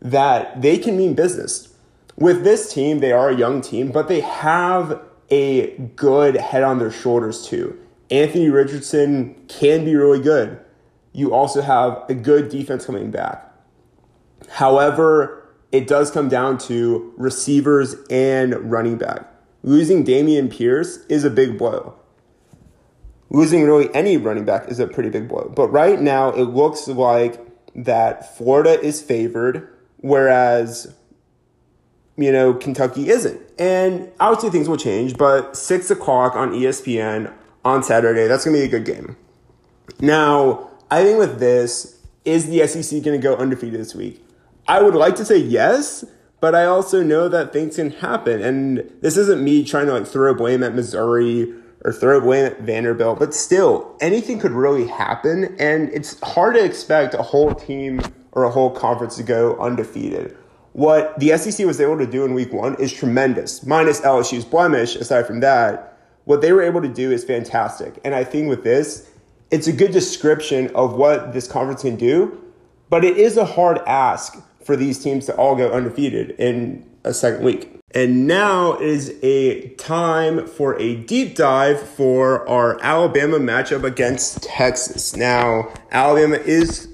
that 0.00 0.62
they 0.62 0.78
can 0.78 0.96
mean 0.96 1.14
business. 1.14 1.74
With 2.16 2.44
this 2.44 2.72
team, 2.72 3.00
they 3.00 3.12
are 3.12 3.30
a 3.30 3.36
young 3.36 3.60
team, 3.60 3.90
but 3.90 4.08
they 4.08 4.20
have 4.20 5.00
a 5.30 5.76
good 5.96 6.36
head 6.36 6.62
on 6.62 6.78
their 6.78 6.90
shoulders 6.90 7.46
too. 7.46 7.78
Anthony 8.10 8.50
Richardson 8.50 9.34
can 9.48 9.84
be 9.84 9.94
really 9.94 10.20
good. 10.20 10.58
You 11.12 11.32
also 11.32 11.62
have 11.62 12.04
a 12.08 12.14
good 12.14 12.48
defense 12.48 12.84
coming 12.84 13.10
back. 13.10 13.50
However, 14.48 15.54
it 15.72 15.86
does 15.86 16.10
come 16.10 16.28
down 16.28 16.58
to 16.58 17.14
receivers 17.16 17.96
and 18.10 18.70
running 18.70 18.98
back. 18.98 19.32
Losing 19.62 20.04
Dameon 20.04 20.50
Pierce 20.50 20.98
is 21.06 21.24
a 21.24 21.30
big 21.30 21.56
blow. 21.56 21.94
Losing 23.32 23.64
really 23.64 23.92
any 23.94 24.16
running 24.16 24.44
back 24.44 24.68
is 24.68 24.78
a 24.78 24.86
pretty 24.86 25.08
big 25.08 25.28
blow. 25.28 25.50
But 25.56 25.68
right 25.68 26.00
now, 26.00 26.28
it 26.28 26.44
looks 26.44 26.86
like 26.86 27.40
that 27.74 28.36
Florida 28.36 28.78
is 28.80 29.00
favored, 29.00 29.68
whereas 29.96 30.94
you 32.16 32.30
know, 32.30 32.54
Kentucky 32.54 33.08
isn't. 33.08 33.40
And 33.58 34.10
obviously 34.20 34.50
things 34.50 34.68
will 34.68 34.76
change, 34.76 35.16
but 35.16 35.56
six 35.56 35.90
o'clock 35.90 36.36
on 36.36 36.52
ESPN 36.52 37.32
on 37.64 37.82
Saturday, 37.82 38.26
that's 38.26 38.44
gonna 38.44 38.58
be 38.58 38.64
a 38.64 38.68
good 38.68 38.84
game. 38.84 39.16
Now, 40.00 40.70
I 40.90 41.04
think 41.04 41.18
with 41.18 41.38
this, 41.38 41.98
is 42.24 42.46
the 42.46 42.66
SEC 42.66 43.02
gonna 43.02 43.18
go 43.18 43.36
undefeated 43.36 43.80
this 43.80 43.94
week? 43.94 44.24
I 44.68 44.82
would 44.82 44.94
like 44.94 45.16
to 45.16 45.24
say 45.24 45.38
yes, 45.38 46.04
but 46.40 46.54
I 46.54 46.64
also 46.64 47.02
know 47.02 47.28
that 47.28 47.52
things 47.52 47.76
can 47.76 47.90
happen. 47.90 48.42
And 48.42 48.90
this 49.00 49.16
isn't 49.16 49.42
me 49.42 49.64
trying 49.64 49.86
to 49.86 49.92
like 49.92 50.06
throw 50.06 50.34
blame 50.34 50.62
at 50.62 50.74
Missouri 50.74 51.52
or 51.84 51.92
throw 51.92 52.32
at 52.32 52.60
Vanderbilt, 52.60 53.18
but 53.18 53.34
still, 53.34 53.96
anything 54.00 54.38
could 54.38 54.52
really 54.52 54.86
happen. 54.86 55.56
And 55.58 55.88
it's 55.90 56.20
hard 56.20 56.54
to 56.54 56.64
expect 56.64 57.14
a 57.14 57.22
whole 57.22 57.54
team 57.54 58.00
or 58.32 58.44
a 58.44 58.50
whole 58.50 58.70
conference 58.70 59.16
to 59.16 59.22
go 59.22 59.58
undefeated 59.58 60.36
what 60.72 61.18
the 61.18 61.36
SEC 61.36 61.66
was 61.66 61.80
able 61.80 61.98
to 61.98 62.06
do 62.06 62.24
in 62.24 62.34
week 62.34 62.52
one 62.52 62.74
is 62.76 62.92
tremendous, 62.92 63.64
minus 63.64 64.00
LSU's 64.00 64.44
blemish. 64.44 64.96
Aside 64.96 65.26
from 65.26 65.40
that, 65.40 65.98
what 66.24 66.40
they 66.40 66.52
were 66.52 66.62
able 66.62 66.80
to 66.82 66.88
do 66.88 67.10
is 67.10 67.24
fantastic. 67.24 68.00
And 68.04 68.14
I 68.14 68.24
think 68.24 68.48
with 68.48 68.64
this, 68.64 69.10
it's 69.50 69.66
a 69.66 69.72
good 69.72 69.92
description 69.92 70.74
of 70.74 70.94
what 70.94 71.34
this 71.34 71.46
conference 71.46 71.82
can 71.82 71.96
do, 71.96 72.40
but 72.88 73.04
it 73.04 73.18
is 73.18 73.36
a 73.36 73.44
hard 73.44 73.78
ask 73.86 74.42
for 74.64 74.76
these 74.76 75.02
teams 75.02 75.26
to 75.26 75.36
all 75.36 75.56
go 75.56 75.70
undefeated 75.70 76.30
in 76.38 76.88
a 77.04 77.12
second 77.12 77.44
week. 77.44 77.81
And 77.94 78.26
now 78.26 78.78
is 78.78 79.14
a 79.22 79.68
time 79.74 80.46
for 80.46 80.78
a 80.80 80.96
deep 80.96 81.36
dive 81.36 81.80
for 81.80 82.48
our 82.48 82.80
Alabama 82.80 83.38
matchup 83.38 83.84
against 83.84 84.42
Texas. 84.42 85.14
Now, 85.14 85.72
Alabama 85.90 86.36
is 86.36 86.88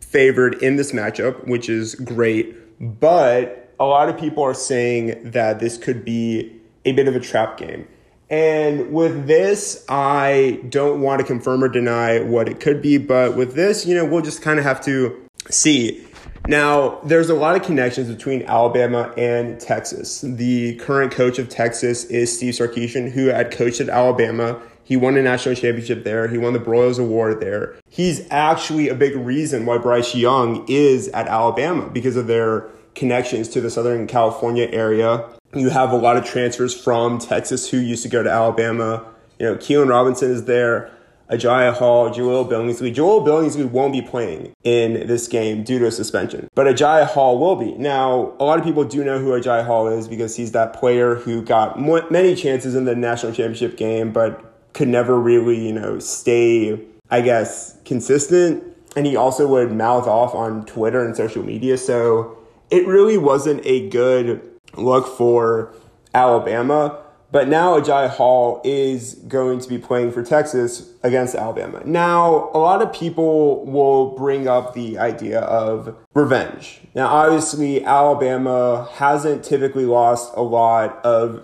favored 0.00 0.62
in 0.62 0.76
this 0.76 0.92
matchup, 0.92 1.46
which 1.46 1.68
is 1.68 1.94
great. 1.94 2.56
But 2.80 3.74
a 3.78 3.84
lot 3.84 4.08
of 4.08 4.18
people 4.18 4.42
are 4.42 4.54
saying 4.54 5.32
that 5.32 5.60
this 5.60 5.76
could 5.76 6.04
be 6.04 6.58
a 6.84 6.92
bit 6.92 7.06
of 7.08 7.14
a 7.16 7.20
trap 7.20 7.58
game. 7.58 7.86
And 8.30 8.92
with 8.92 9.26
this, 9.26 9.84
I 9.88 10.60
don't 10.68 11.02
want 11.02 11.20
to 11.20 11.26
confirm 11.26 11.62
or 11.62 11.68
deny 11.68 12.20
what 12.20 12.48
it 12.48 12.60
could 12.60 12.80
be, 12.80 12.96
but 12.96 13.36
with 13.36 13.54
this, 13.54 13.84
you 13.86 13.94
know, 13.94 14.04
we'll 14.04 14.22
just 14.22 14.40
kind 14.40 14.58
of 14.58 14.64
have 14.64 14.80
to 14.86 15.20
see. 15.50 16.06
Now, 16.46 17.00
there's 17.04 17.30
a 17.30 17.34
lot 17.34 17.56
of 17.56 17.62
connections 17.62 18.08
between 18.08 18.42
Alabama 18.42 19.14
and 19.16 19.58
Texas. 19.58 20.20
The 20.20 20.76
current 20.76 21.10
coach 21.10 21.38
of 21.38 21.48
Texas 21.48 22.04
is 22.04 22.36
Steve 22.36 22.52
Sarkisian, 22.52 23.10
who 23.12 23.26
had 23.28 23.50
coached 23.50 23.80
at 23.80 23.88
Alabama. 23.88 24.60
He 24.82 24.98
won 24.98 25.16
a 25.16 25.22
national 25.22 25.54
championship 25.54 26.04
there. 26.04 26.28
He 26.28 26.36
won 26.36 26.52
the 26.52 26.58
Broyles 26.58 26.98
Award 26.98 27.40
there. 27.40 27.74
He's 27.88 28.26
actually 28.30 28.90
a 28.90 28.94
big 28.94 29.16
reason 29.16 29.64
why 29.64 29.78
Bryce 29.78 30.14
Young 30.14 30.66
is 30.68 31.08
at 31.08 31.28
Alabama 31.28 31.88
because 31.88 32.16
of 32.16 32.26
their 32.26 32.68
connections 32.94 33.48
to 33.48 33.62
the 33.62 33.70
Southern 33.70 34.06
California 34.06 34.68
area. 34.70 35.24
You 35.54 35.70
have 35.70 35.92
a 35.92 35.96
lot 35.96 36.18
of 36.18 36.26
transfers 36.26 36.78
from 36.78 37.18
Texas 37.18 37.70
who 37.70 37.78
used 37.78 38.02
to 38.02 38.10
go 38.10 38.22
to 38.22 38.30
Alabama. 38.30 39.06
You 39.38 39.46
know, 39.46 39.56
Keilan 39.56 39.88
Robinson 39.88 40.30
is 40.30 40.44
there. 40.44 40.90
Agiye 41.30 41.72
Hall, 41.72 42.10
Jahleel 42.10 42.48
Billingsley. 42.48 42.94
Jahleel 42.94 43.26
Billingsley 43.26 43.70
won't 43.70 43.92
be 43.92 44.02
playing 44.02 44.54
in 44.62 45.06
this 45.06 45.26
game 45.28 45.64
due 45.64 45.78
to 45.78 45.86
a 45.86 45.90
suspension, 45.90 46.48
but 46.54 46.66
Agiye 46.66 47.06
Hall 47.06 47.38
will 47.38 47.56
be. 47.56 47.72
Now, 47.72 48.34
a 48.38 48.44
lot 48.44 48.58
of 48.58 48.64
people 48.64 48.84
do 48.84 49.04
know 49.04 49.18
who 49.18 49.30
Agiye 49.30 49.64
Hall 49.64 49.88
is 49.88 50.08
because 50.08 50.36
he's 50.36 50.52
that 50.52 50.72
player 50.74 51.14
who 51.14 51.42
got 51.42 51.80
many 51.80 52.34
chances 52.34 52.74
in 52.74 52.84
the 52.84 52.94
national 52.94 53.32
championship 53.32 53.76
game, 53.76 54.12
but 54.12 54.52
could 54.74 54.88
never 54.88 55.18
really, 55.18 55.66
you 55.66 55.72
know, 55.72 55.98
stay, 55.98 56.80
I 57.10 57.20
guess, 57.20 57.76
consistent. 57.84 58.62
And 58.96 59.06
he 59.06 59.16
also 59.16 59.46
would 59.48 59.72
mouth 59.72 60.06
off 60.06 60.34
on 60.34 60.66
Twitter 60.66 61.04
and 61.04 61.16
social 61.16 61.42
media. 61.42 61.78
So 61.78 62.38
it 62.70 62.86
really 62.86 63.18
wasn't 63.18 63.64
a 63.64 63.88
good 63.88 64.42
look 64.76 65.06
for 65.16 65.72
Alabama. 66.12 67.03
But 67.34 67.48
now 67.48 67.80
Agiye 67.80 68.10
Hall 68.10 68.60
is 68.62 69.14
going 69.26 69.58
to 69.58 69.68
be 69.68 69.76
playing 69.76 70.12
for 70.12 70.22
Texas 70.22 70.92
against 71.02 71.34
Alabama. 71.34 71.82
Now, 71.84 72.48
a 72.54 72.58
lot 72.58 72.80
of 72.80 72.92
people 72.92 73.66
will 73.66 74.12
bring 74.16 74.46
up 74.46 74.72
the 74.74 74.98
idea 74.98 75.40
of 75.40 75.96
revenge. 76.14 76.82
Now, 76.94 77.08
obviously, 77.08 77.84
Alabama 77.84 78.88
hasn't 78.92 79.44
typically 79.44 79.84
lost 79.84 80.32
a 80.36 80.42
lot 80.42 81.04
of 81.04 81.42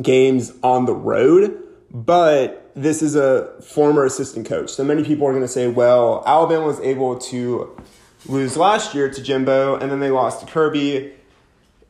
games 0.00 0.52
on 0.62 0.86
the 0.86 0.94
road, 0.94 1.60
but 1.90 2.70
this 2.76 3.02
is 3.02 3.16
a 3.16 3.60
former 3.60 4.04
assistant 4.04 4.46
coach. 4.46 4.70
So 4.70 4.84
many 4.84 5.02
people 5.02 5.26
are 5.26 5.32
going 5.32 5.42
to 5.42 5.48
say, 5.48 5.66
well, 5.66 6.22
Alabama 6.26 6.64
was 6.64 6.78
able 6.78 7.18
to 7.18 7.76
lose 8.26 8.56
last 8.56 8.94
year 8.94 9.10
to 9.10 9.20
Jimbo 9.20 9.74
and 9.74 9.90
then 9.90 9.98
they 9.98 10.12
lost 10.12 10.46
to 10.46 10.46
Kirby. 10.46 11.12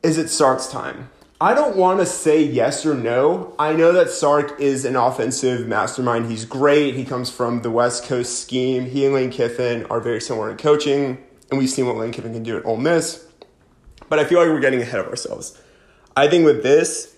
Is 0.01 0.17
it 0.17 0.29
Sark's 0.29 0.67
time? 0.67 1.11
I 1.43 1.53
don't 1.53 1.75
want 1.75 1.99
to 1.99 2.05
say 2.05 2.41
yes 2.41 2.85
or 2.85 2.93
no. 2.93 3.53
I 3.59 3.73
know 3.73 3.91
that 3.91 4.09
Sark 4.09 4.61
is 4.61 4.85
an 4.85 4.95
offensive 4.95 5.67
mastermind. 5.67 6.31
He's 6.31 6.45
great. 6.45 6.95
He 6.95 7.03
comes 7.03 7.29
from 7.29 7.63
the 7.63 7.69
West 7.69 8.05
Coast 8.05 8.39
scheme. 8.39 8.85
He 8.85 9.03
and 9.05 9.13
Lane 9.13 9.29
Kiffin 9.29 9.85
are 9.87 9.99
very 9.99 10.21
similar 10.21 10.49
in 10.49 10.55
coaching, 10.55 11.21
and 11.51 11.59
we've 11.59 11.69
seen 11.69 11.85
what 11.85 11.97
Lane 11.97 12.13
Kiffin 12.13 12.31
can 12.31 12.43
do 12.43 12.55
at 12.55 12.63
Ole 12.63 12.77
Miss. 12.77 13.27
But 14.07 14.19
I 14.19 14.23
feel 14.23 14.39
like 14.39 14.47
we're 14.47 14.61
getting 14.61 14.81
ahead 14.81 15.01
of 15.01 15.07
ourselves. 15.07 15.61
I 16.15 16.29
think 16.29 16.45
with 16.45 16.63
this, 16.63 17.13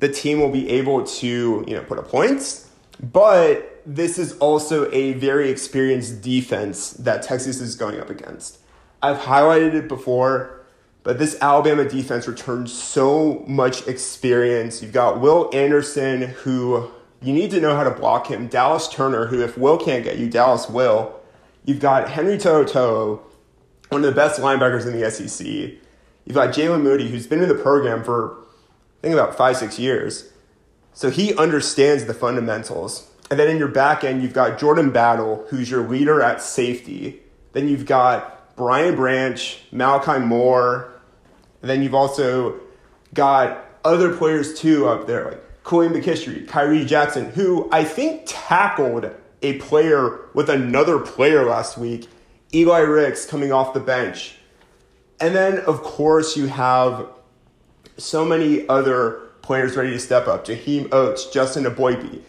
the 0.00 0.08
team 0.08 0.40
will 0.40 0.50
be 0.50 0.68
able 0.68 1.06
to, 1.06 1.64
you 1.64 1.74
know, 1.76 1.82
put 1.82 1.96
up 1.96 2.08
points, 2.08 2.68
but 3.00 3.82
this 3.86 4.18
is 4.18 4.36
also 4.38 4.90
a 4.90 5.12
very 5.12 5.48
experienced 5.48 6.22
defense 6.22 6.90
that 6.94 7.22
Texas 7.22 7.60
is 7.60 7.76
going 7.76 8.00
up 8.00 8.10
against. 8.10 8.58
I've 9.00 9.18
highlighted 9.18 9.74
it 9.74 9.86
before, 9.86 10.59
but 11.02 11.18
this 11.18 11.36
Alabama 11.40 11.88
defense 11.88 12.28
returns 12.28 12.72
so 12.72 13.44
much 13.46 13.86
experience. 13.88 14.82
You've 14.82 14.92
got 14.92 15.20
Will 15.20 15.50
Anderson, 15.52 16.22
who 16.22 16.90
you 17.22 17.32
need 17.32 17.50
to 17.52 17.60
know 17.60 17.74
how 17.76 17.84
to 17.84 17.90
block 17.90 18.30
him. 18.30 18.48
Dallas 18.48 18.88
Turner, 18.88 19.26
who 19.26 19.42
if 19.42 19.56
Will 19.56 19.78
can't 19.78 20.04
get 20.04 20.18
you, 20.18 20.28
Dallas 20.28 20.68
will. 20.68 21.18
You've 21.64 21.80
got 21.80 22.08
Henry 22.08 22.38
To'oTo'o, 22.38 23.20
one 23.90 24.04
of 24.04 24.06
the 24.06 24.16
best 24.16 24.40
linebackers 24.40 24.86
in 24.86 24.98
the 24.98 25.10
SEC. 25.10 25.46
You've 25.46 26.34
got 26.34 26.54
Jaylen 26.54 26.82
Moody, 26.82 27.08
who's 27.08 27.26
been 27.26 27.42
in 27.42 27.48
the 27.48 27.54
program 27.54 28.04
for 28.04 28.36
I 29.00 29.02
think 29.02 29.14
about 29.14 29.36
five, 29.36 29.56
six 29.56 29.78
years. 29.78 30.30
So 30.92 31.10
he 31.10 31.34
understands 31.34 32.04
the 32.04 32.14
fundamentals. 32.14 33.10
And 33.30 33.38
then 33.38 33.48
in 33.48 33.56
your 33.56 33.68
back 33.68 34.04
end, 34.04 34.22
you've 34.22 34.34
got 34.34 34.58
Jordan 34.58 34.90
Battle, 34.90 35.46
who's 35.48 35.70
your 35.70 35.88
leader 35.88 36.20
at 36.20 36.42
safety. 36.42 37.20
Then 37.52 37.68
you've 37.68 37.86
got 37.86 38.56
Brian 38.56 38.96
Branch, 38.96 39.62
Malachi 39.72 40.20
Moore. 40.20 40.89
And 41.62 41.70
then 41.70 41.82
you've 41.82 41.94
also 41.94 42.60
got 43.14 43.64
other 43.84 44.14
players 44.14 44.58
too 44.58 44.88
up 44.88 45.06
there, 45.06 45.24
like 45.26 45.64
Korean 45.64 45.92
McKinstry, 45.92 46.46
Khyree 46.46 46.86
Jackson, 46.86 47.30
who 47.30 47.68
I 47.70 47.84
think 47.84 48.22
tackled 48.26 49.10
a 49.42 49.58
player 49.58 50.20
with 50.34 50.48
another 50.50 50.98
player 50.98 51.44
last 51.44 51.78
week, 51.78 52.08
Eli 52.52 52.80
Ricks 52.80 53.26
coming 53.26 53.52
off 53.52 53.72
the 53.74 53.80
bench. 53.80 54.36
And 55.20 55.34
then, 55.34 55.58
of 55.60 55.82
course, 55.82 56.36
you 56.36 56.46
have 56.46 57.06
so 57.96 58.24
many 58.24 58.66
other 58.68 59.30
players 59.42 59.76
ready 59.76 59.90
to 59.90 59.98
step 59.98 60.26
up. 60.26 60.46
Jaheim 60.46 60.88
Oatis, 60.88 61.32
Justin 61.32 61.64
Eboigbe. 61.64 62.22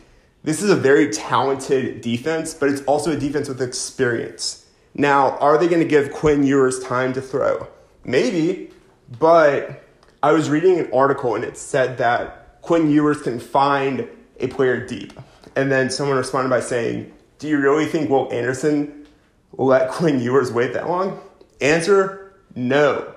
This 0.43 0.61
is 0.61 0.69
a 0.69 0.75
very 0.75 1.11
talented 1.11 2.01
defense, 2.01 2.53
but 2.53 2.69
it's 2.69 2.81
also 2.83 3.11
a 3.11 3.17
defense 3.17 3.47
with 3.47 3.61
experience. 3.61 4.65
Now, 4.93 5.38
are 5.38 5.57
they 5.57 5.67
going 5.67 5.81
to 5.81 5.88
give 5.88 6.11
Quinn 6.11 6.43
Ewers 6.43 6.79
time 6.79 7.13
to 7.13 7.21
throw? 7.21 7.67
Maybe, 8.03 8.71
but 9.19 9.83
I 10.23 10.31
was 10.31 10.49
reading 10.49 10.79
an 10.79 10.89
article 10.93 11.35
and 11.35 11.43
it 11.43 11.57
said 11.57 11.97
that 11.97 12.61
Quinn 12.61 12.89
Ewers 12.89 13.21
can 13.21 13.39
find 13.39 14.07
a 14.39 14.47
player 14.47 14.85
deep. 14.85 15.13
And 15.55 15.71
then 15.71 15.89
someone 15.89 16.17
responded 16.17 16.49
by 16.49 16.61
saying, 16.61 17.11
Do 17.39 17.47
you 17.47 17.59
really 17.59 17.85
think 17.85 18.09
Will 18.09 18.31
Anderson 18.31 19.07
will 19.51 19.67
let 19.67 19.89
Quinn 19.89 20.19
Ewers 20.19 20.51
wait 20.51 20.73
that 20.73 20.87
long? 20.87 21.19
Answer 21.59 22.33
no. 22.55 23.13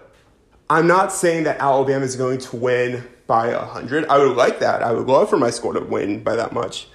I'm 0.69 0.87
not 0.87 1.13
saying 1.13 1.45
that 1.45 1.61
Alabama 1.61 2.05
is 2.05 2.17
going 2.17 2.39
to 2.39 2.57
win 2.57 3.05
by 3.27 3.55
100. 3.55 4.07
I 4.07 4.19
would 4.19 4.37
like 4.37 4.59
that. 4.61 4.83
I 4.83 4.93
would 4.93 5.07
love 5.07 5.31
for 5.31 5.37
my 5.37 5.51
score 5.51 5.73
to 5.73 5.81
win 5.81 6.23
by 6.23 6.37
that 6.37 6.53
much. 6.53 6.89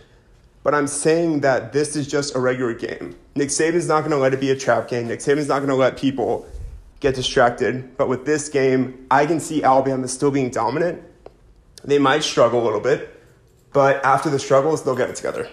But 0.64 0.76
I'm 0.76 0.88
saying 0.88 1.42
that 1.42 1.72
this 1.72 1.96
is 1.96 2.08
just 2.08 2.36
a 2.36 2.40
regular 2.40 2.74
game. 2.74 3.16
Nick 3.36 3.50
Saban's 3.50 3.88
not 3.88 4.02
going 4.02 4.12
to 4.12 4.18
let 4.18 4.34
it 4.34 4.40
be 4.40 4.52
a 4.52 4.56
trap 4.56 4.88
game. 4.90 5.08
Nick 5.08 5.20
Saban's 5.20 5.48
not 5.48 5.60
going 5.60 5.70
to 5.70 5.76
let 5.76 5.98
people 5.98 6.46
get 7.00 7.16
distracted. 7.16 7.98
But 7.98 8.10
with 8.10 8.26
this 8.26 8.50
game, 8.50 9.06
I 9.10 9.26
can 9.26 9.40
see 9.40 9.64
Alabama 9.64 10.08
still 10.08 10.32
being 10.32 10.50
dominant. 10.50 11.04
They 11.84 12.00
might 12.00 12.24
struggle 12.24 12.62
a 12.62 12.66
little 12.66 12.82
bit, 12.82 13.22
but 13.72 14.04
after 14.04 14.30
the 14.30 14.40
struggles, 14.40 14.84
they'll 14.84 14.96
get 14.96 15.10
it 15.10 15.16
together. 15.16 15.50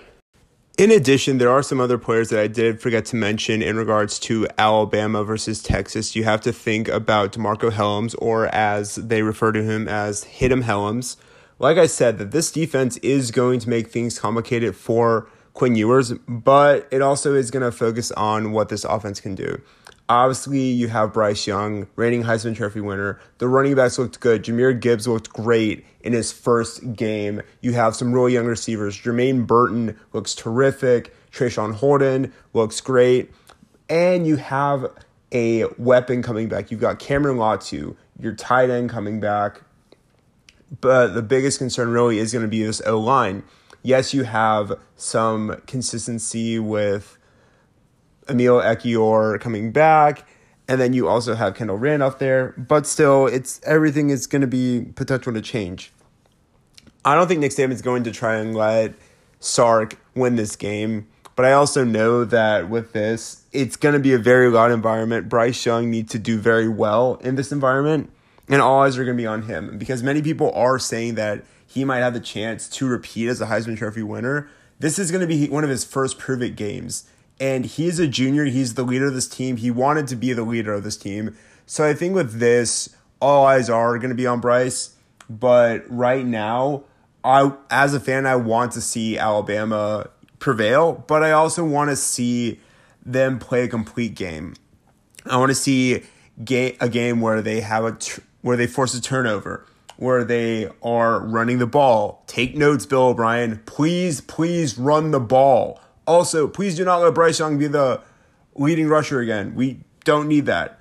In 0.77 0.91
addition, 0.91 1.39
there 1.39 1.51
are 1.51 1.63
some 1.63 1.81
other 1.81 1.97
players 1.97 2.29
that 2.29 2.39
I 2.39 2.49
did 2.49 2.83
forget 2.83 3.07
to 3.07 3.17
mention 3.17 3.63
in 3.63 3.77
regards 3.77 4.19
to 4.21 4.47
Alabama 4.59 5.25
versus 5.25 5.63
Texas. 5.63 6.15
You 6.15 6.25
have 6.25 6.43
to 6.43 6.53
think 6.53 6.89
about 6.89 7.33
DeMarcco 7.33 7.71
Hellams, 7.71 8.15
or 8.19 8.47
as 8.49 8.97
they 8.97 9.23
refer 9.23 9.53
to 9.53 9.63
him 9.63 9.89
as 9.89 10.25
Hit'em 10.25 10.65
Hellams. 10.65 11.17
Like 11.59 11.79
I 11.79 11.87
said, 11.87 12.19
that 12.19 12.31
this 12.31 12.53
defense 12.53 12.99
is 12.99 13.31
going 13.31 13.61
to 13.61 13.71
make 13.71 13.89
things 13.89 14.19
complicated 14.19 14.77
for 14.77 15.31
Quinn 15.55 15.77
Ewers, 15.77 16.13
but 16.29 16.87
it 16.91 17.01
also 17.01 17.35
is 17.35 17.51
going 17.51 17.63
to 17.63 17.73
focus 17.73 18.13
on 18.13 18.53
what 18.53 18.69
this 18.69 18.85
offense 18.85 19.19
can 19.19 19.35
do. 19.35 19.63
Obviously, 20.09 20.61
you 20.61 20.87
have 20.87 21.13
Bryce 21.13 21.49
Young, 21.49 21.89
reigning 21.97 22.23
Heisman 22.23 22.55
Trophy 22.55 22.81
winner. 22.81 23.19
The 23.39 23.49
running 23.49 23.75
backs 23.75 23.99
looked 23.99 24.21
good. 24.21 24.45
Jahmyr 24.45 24.79
Gibbs 24.79 25.09
looked 25.09 25.31
great 25.31 25.85
in 26.01 26.13
his 26.13 26.31
first 26.31 26.95
game. 26.95 27.43
You 27.61 27.73
have 27.73 27.97
some 27.97 28.13
really 28.13 28.35
young 28.35 28.47
receivers. 28.47 28.97
Jermaine 28.97 29.47
Burton 29.47 29.99
looks 30.13 30.35
terrific. 30.35 31.13
Traeshon 31.33 31.75
Holden 31.75 32.33
looks 32.53 32.81
great. 32.81 33.33
And 33.89 34.29
you 34.29 34.37
have 34.37 34.87
a 35.33 35.65
weapon 35.77 36.23
coming 36.23 36.49
back. 36.49 36.71
You've 36.71 36.81
got 36.81 37.01
Cameron 37.01 37.37
Latu, 37.37 37.97
your 38.21 38.33
tight 38.33 38.71
end 38.71 38.91
coming 38.91 39.19
back. 39.19 39.63
But 40.81 41.15
the 41.15 41.23
biggest 41.23 41.59
concern 41.59 41.91
really 41.91 42.19
is 42.19 42.33
going 42.33 42.45
to 42.45 42.49
be 42.49 42.63
this 42.63 42.81
O 42.87 42.99
line. 42.99 43.43
Yes, 43.83 44.15
you 44.15 44.25
have 44.25 44.73
some 44.97 45.63
consistency 45.67 46.59
with 46.59 47.16
Emil 48.29 48.61
Ekiyor 48.61 49.41
coming 49.41 49.73
back, 49.73 50.27
and 50.69 50.81
then 50.81 50.93
you 50.93 51.09
also 51.09 51.35
have 51.35 51.55
Kendall 51.55 51.77
Randolph 51.77 52.19
there. 52.19 52.55
But 52.57 52.87
still, 52.87 53.27
it's 53.27 53.61
everything 53.65 54.11
is 54.11 54.27
going 54.27 54.43
to 54.43 54.49
be 54.49 54.93
potential 54.95 55.33
to 55.33 55.41
change. 55.41 55.93
I 57.05 57.15
don't 57.15 57.29
think 57.29 57.41
Nick 57.41 57.53
Saban's 57.53 57.83
going 57.83 58.03
to 58.05 58.11
try 58.11 58.37
and 58.37 58.55
let 58.55 58.95
Sark 59.39 59.97
win 60.15 60.37
this 60.37 60.57
game, 60.57 61.07
but 61.37 61.45
I 61.45 61.53
also 61.53 61.85
know 61.85 62.25
that 62.25 62.69
with 62.69 62.93
this, 62.93 63.45
it's 63.53 63.77
going 63.77 63.93
to 63.93 64.01
be 64.01 64.13
a 64.13 64.19
very 64.19 64.51
loud 64.51 64.73
environment. 64.73 65.29
Bryce 65.29 65.65
Young 65.65 65.91
needs 65.91 66.11
to 66.13 66.19
do 66.19 66.39
very 66.39 66.69
well 66.69 67.17
in 67.17 67.37
this 67.37 67.53
environment, 67.53 68.11
and 68.49 68.61
all 68.61 68.83
eyes 68.83 68.99
are 68.99 69.05
going 69.05 69.17
to 69.17 69.23
be 69.23 69.27
on 69.27 69.43
him 69.43 69.79
because 69.79 70.03
many 70.03 70.21
people 70.21 70.51
are 70.53 70.79
saying 70.79 71.15
that 71.15 71.45
he 71.67 71.85
might 71.85 71.99
have 71.99 72.15
the 72.15 72.21
chance 72.21 72.69
to 72.71 72.89
repeat 72.89 73.29
as 73.29 73.41
a 73.41 73.47
Heisman 73.47 73.77
Trophy 73.77 74.03
winner. 74.03 74.49
This 74.79 74.99
is 74.99 75.11
going 75.11 75.21
to 75.21 75.27
be 75.27 75.49
one 75.49 75.63
of 75.63 75.71
his 75.71 75.85
first 75.85 76.19
prove 76.19 76.43
it 76.43 76.57
games 76.57 77.09
and 77.41 77.67
he's 77.67 77.99
a 77.99 78.07
junior. 78.07 78.45
He's 78.45 78.75
the 78.75 78.83
leader 78.83 79.07
of 79.07 79.15
this 79.15 79.29
team. 79.29 79.57
He 79.59 79.71
wanted 79.71 80.07
to 80.09 80.17
be 80.17 80.33
the 80.33 80.45
leader 80.45 80.73
of 80.73 80.85
this 80.85 80.97
team. 80.97 81.37
So 81.67 81.87
I 81.87 81.95
think 81.95 82.15
with 82.15 82.39
this, 82.39 82.95
all 83.21 83.47
eyes 83.47 83.69
are 83.69 83.99
going 83.99 84.11
to 84.11 84.17
be 84.17 84.27
on 84.27 84.41
Bryce. 84.41 84.95
But 85.29 85.85
right 85.89 86.25
now, 86.25 86.85
I 87.25 87.53
as 87.71 87.95
a 87.95 88.01
fan, 88.01 88.27
I 88.27 88.37
want 88.37 88.73
to 88.73 88.81
see 88.81 89.19
Alabama 89.19 90.09
prevail, 90.39 91.05
but 91.07 91.25
I 91.25 91.33
also 91.33 91.65
want 91.65 91.91
to 91.91 91.97
see 91.97 92.61
them 93.05 93.39
play 93.39 93.65
a 93.65 93.69
complete 93.69 94.15
game. 94.15 94.55
I 95.25 95.37
want 95.39 95.51
to 95.51 95.55
see 95.55 96.05
a 96.39 96.89
game 96.89 97.21
where 97.21 97.43
they 97.43 97.61
have 97.61 97.85
a 97.85 97.99
where 98.43 98.57
they 98.57 98.69
force 98.69 98.95
a 98.95 99.01
turnover, 99.01 99.67
where 99.97 100.23
they 100.23 100.69
are 100.83 101.19
running 101.19 101.59
the 101.59 101.67
ball. 101.67 102.23
Take 102.29 102.57
notes, 102.57 102.87
Bill 102.87 103.09
O'Brien. 103.09 103.61
Please, 103.67 104.21
please 104.21 104.79
run 104.79 105.11
the 105.11 105.21
ball. 105.21 105.81
Also, 106.07 106.47
please 106.47 106.77
do 106.77 106.85
not 106.85 107.01
let 107.01 107.15
Bryce 107.15 107.39
Young 107.39 107.59
be 107.59 107.67
the 107.67 108.01
leading 108.55 108.89
rusher 108.89 109.21
again. 109.21 109.55
We 109.55 109.81
don't 110.05 110.29
need 110.29 110.47
that. 110.47 110.79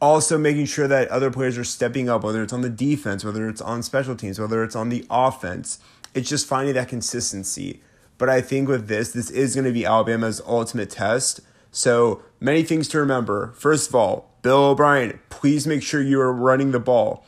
Also, 0.00 0.38
making 0.38 0.66
sure 0.66 0.88
that 0.88 1.08
other 1.08 1.30
players 1.30 1.58
are 1.58 1.64
stepping 1.64 2.08
up, 2.08 2.24
whether 2.24 2.42
it's 2.42 2.52
on 2.52 2.62
the 2.62 2.70
defense, 2.70 3.24
whether 3.24 3.48
it's 3.48 3.60
on 3.60 3.82
special 3.82 4.16
teams, 4.16 4.40
whether 4.40 4.62
it's 4.62 4.76
on 4.76 4.88
the 4.88 5.04
offense. 5.10 5.78
It's 6.14 6.28
just 6.28 6.46
finding 6.46 6.74
that 6.74 6.88
consistency. 6.88 7.82
But 8.16 8.28
I 8.28 8.40
think 8.40 8.68
with 8.68 8.88
this, 8.88 9.12
this 9.12 9.30
is 9.30 9.54
going 9.54 9.66
to 9.66 9.72
be 9.72 9.84
Alabama's 9.84 10.40
ultimate 10.46 10.90
test. 10.90 11.40
So 11.70 12.22
many 12.38 12.62
things 12.62 12.88
to 12.88 12.98
remember. 12.98 13.52
First 13.56 13.88
of 13.88 13.94
all, 13.94 14.30
Bill 14.42 14.64
O'Brien, 14.64 15.20
please 15.28 15.66
make 15.66 15.82
sure 15.82 16.00
you 16.00 16.20
are 16.20 16.32
running 16.32 16.72
the 16.72 16.80
ball. 16.80 17.24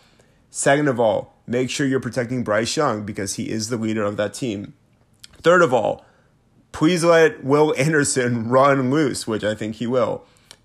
Second 0.50 0.88
of 0.88 0.98
all, 0.98 1.34
make 1.46 1.70
sure 1.70 1.86
you're 1.86 2.00
protecting 2.00 2.42
Bryce 2.44 2.76
Young 2.76 3.04
because 3.04 3.34
he 3.34 3.50
is 3.50 3.68
the 3.68 3.76
leader 3.76 4.04
of 4.04 4.16
that 4.16 4.34
team. 4.34 4.74
Third 5.42 5.62
of 5.62 5.74
all, 5.74 6.04
please 6.72 7.04
let 7.04 7.44
Will 7.44 7.74
Anderson 7.76 8.48
run 8.48 8.90
loose, 8.90 9.26
which 9.26 9.44
I 9.44 9.54
think 9.54 9.76
he 9.76 9.86
will. 9.86 10.24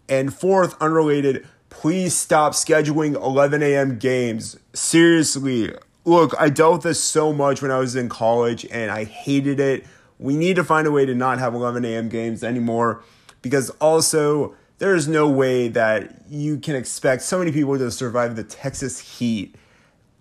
And 0.10 0.34
fourth, 0.34 0.76
unrelated, 0.82 1.48
please 1.70 2.16
stop 2.16 2.54
scheduling 2.54 3.14
11 3.16 3.62
a.m. 3.62 4.00
games. 4.00 4.58
Seriously, 4.74 5.74
look, 6.06 6.34
I 6.40 6.50
dealt 6.50 6.74
with 6.76 6.84
this 6.84 7.04
so 7.04 7.34
much 7.34 7.62
when 7.62 7.72
I 7.72 7.80
was 7.80 7.96
in 7.96 8.10
college 8.10 8.66
and 8.72 8.90
I 8.90 9.04
hated 9.04 9.60
it. 9.60 9.86
We 10.18 10.36
need 10.36 10.56
to 10.56 10.64
find 10.64 10.88
a 10.88 10.92
way 10.92 11.06
to 11.06 11.14
not 11.14 11.40
have 11.40 11.54
11 11.54 11.86
a.m. 11.86 12.10
games 12.10 12.44
anymore 12.44 13.04
because 13.42 13.70
also 13.82 14.56
there 14.80 14.96
is 14.96 15.08
no 15.08 15.28
way 15.28 15.68
that 15.68 16.24
you 16.30 16.58
can 16.58 16.76
expect 16.76 17.22
so 17.22 17.40
many 17.40 17.52
people 17.52 17.78
to 17.78 17.92
survive 17.92 18.36
the 18.36 18.44
Texas 18.44 19.20
heat 19.20 19.56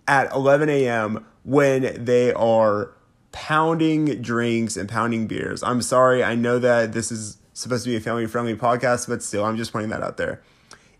at 0.07 0.31
11 0.33 0.69
a.m. 0.69 1.25
when 1.43 2.03
they 2.03 2.33
are 2.33 2.91
pounding 3.37 4.19
drinks 4.19 4.75
and 4.75 4.89
pounding 4.89 5.27
beers. 5.27 5.61
I'm 5.61 5.83
sorry, 5.83 6.23
I 6.23 6.33
know 6.33 6.57
that 6.57 6.93
this 6.93 7.11
is 7.11 7.37
supposed 7.53 7.83
to 7.83 7.91
be 7.91 7.95
a 7.95 7.99
family 7.99 8.25
friendly 8.25 8.55
podcast, 8.55 9.07
but 9.07 9.21
still, 9.21 9.45
I'm 9.45 9.57
just 9.57 9.71
pointing 9.71 9.91
that 9.91 10.01
out 10.01 10.17
there. 10.17 10.41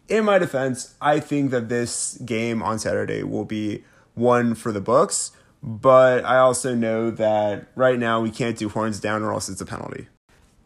In 0.07 0.23
my 0.23 0.37
defense, 0.37 0.93
I 1.01 1.19
think 1.19 1.49
that 1.49 1.67
this 1.67 2.15
game 2.25 2.61
on 2.61 2.77
Saturday 2.77 3.23
will 3.23 3.43
be 3.43 3.83
one 4.13 4.53
for 4.53 4.71
the 4.71 4.79
books, 4.79 5.31
but 5.63 6.23
I 6.25 6.37
also 6.37 6.75
know 6.75 7.09
that 7.09 7.69
right 7.75 7.97
now 7.97 8.21
we 8.21 8.29
can't 8.29 8.55
do 8.55 8.69
horns 8.69 8.99
down 8.99 9.23
or 9.23 9.33
else 9.33 9.49
it's 9.49 9.59
a 9.59 9.65
penalty. 9.65 10.07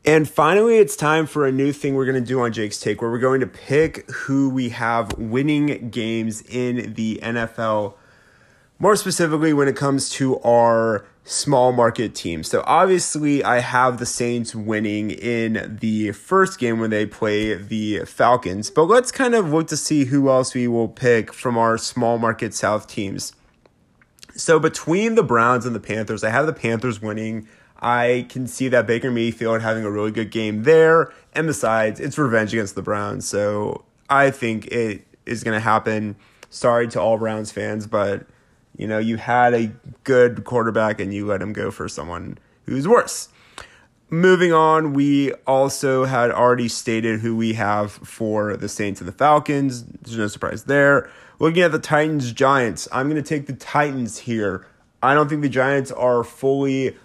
And 0.04 0.28
finally, 0.28 0.78
it's 0.78 0.98
time 0.98 1.26
for 1.26 1.48
a 1.48 1.54
new 1.54 1.72
thing 1.72 1.96
we're 1.96 2.06
going 2.06 2.22
to 2.22 2.28
do 2.28 2.42
on 2.42 2.52
Jake's 2.52 2.80
Take, 2.80 3.02
where 3.02 3.10
we're 3.10 3.18
going 3.18 3.40
to 3.40 3.48
pick 3.48 4.10
who 4.12 4.50
we 4.50 4.70
have 4.70 5.18
winning 5.18 5.90
games 5.90 6.42
in 6.42 6.96
the 6.96 7.20
NFL. 7.24 7.94
More 8.78 8.96
specifically, 8.98 9.54
when 9.54 9.70
it 9.70 9.76
comes 9.76 10.10
to 10.12 10.40
our 10.42 11.06
small 11.24 11.72
market 11.72 12.16
teams. 12.16 12.48
So 12.48 12.64
obviously, 12.66 13.44
I 13.44 13.60
have 13.60 14.00
the 14.00 14.06
Saints 14.06 14.56
winning 14.56 15.12
in 15.12 15.78
the 15.82 16.12
first 16.14 16.60
game 16.60 16.80
when 16.80 16.90
they 16.90 17.06
play 17.06 17.56
the 17.56 18.06
Falcons. 18.06 18.70
But 18.70 18.86
let's 18.86 19.12
kind 19.12 19.36
of 19.36 19.54
look 19.54 19.68
to 19.68 19.78
see 19.78 20.06
who 20.06 20.30
else 20.30 20.54
we 20.54 20.68
will 20.68 20.88
pick 20.88 21.34
from 21.34 21.58
our 21.58 21.78
small 21.78 22.18
market 22.18 22.54
South 22.54 22.88
teams. 22.88 23.34
So 24.36 24.60
between 24.60 25.16
the 25.16 25.24
Browns 25.24 25.66
and 25.66 25.76
the 25.76 25.80
Panthers, 25.80 26.24
I 26.24 26.30
have 26.30 26.46
the 26.46 26.54
Panthers 26.54 27.02
winning. 27.02 27.48
I 27.80 28.26
can 28.30 28.48
see 28.48 28.68
that 28.70 28.88
Baker 28.88 29.12
Mayfield 29.12 29.62
having 29.62 29.84
a 29.84 29.92
really 29.92 30.12
good 30.12 30.32
game 30.32 30.64
there. 30.64 31.12
And 31.34 31.48
besides, 31.48 32.00
it's 32.00 32.18
revenge 32.18 32.54
against 32.54 32.76
the 32.76 32.82
Browns. 32.82 33.28
So 33.28 33.86
I 34.10 34.32
think 34.32 34.68
it 34.68 35.06
is 35.26 35.44
going 35.44 35.56
to 35.56 35.62
happen. 35.62 36.16
Sorry 36.50 36.88
to 36.90 37.02
all 37.02 37.18
Browns 37.18 37.52
fans, 37.52 37.88
but 37.88 38.26
you 38.82 38.88
know, 38.88 38.98
you 38.98 39.17
had 39.17 39.54
a 39.54 39.72
good 40.04 40.44
quarterback 40.44 41.00
and 41.00 41.13
you 41.13 41.28
let 41.28 41.39
him 41.39 41.54
go 41.54 41.70
for 41.70 41.88
someone 41.88 42.39
who's 42.65 42.88
worse. 42.88 43.30
Moving 44.10 44.52
on, 44.52 44.94
we 44.94 45.34
also 45.46 46.06
had 46.06 46.32
already 46.32 46.67
stated 46.67 47.20
who 47.20 47.36
we 47.36 47.54
have 47.54 47.91
for 47.91 48.58
the 48.58 48.67
Saints 48.67 49.00
and 49.00 49.08
the 49.08 49.13
Falcons. 49.13 49.84
There's 49.84 50.17
no 50.17 50.26
surprise 50.26 50.63
there. 50.63 51.12
Looking 51.38 51.62
at 51.62 51.72
the 51.72 51.78
Titans 51.78 52.32
Giants, 52.34 52.88
I'm 52.91 53.08
going 53.08 53.22
to 53.22 53.30
take 53.30 53.46
the 53.46 53.54
Titans 53.54 54.17
here. 54.17 54.65
I 55.04 55.13
don't 55.13 55.30
think 55.30 55.44
the 55.44 55.50
Giants 55.50 55.91
are 55.91 56.24
fully 56.24 56.98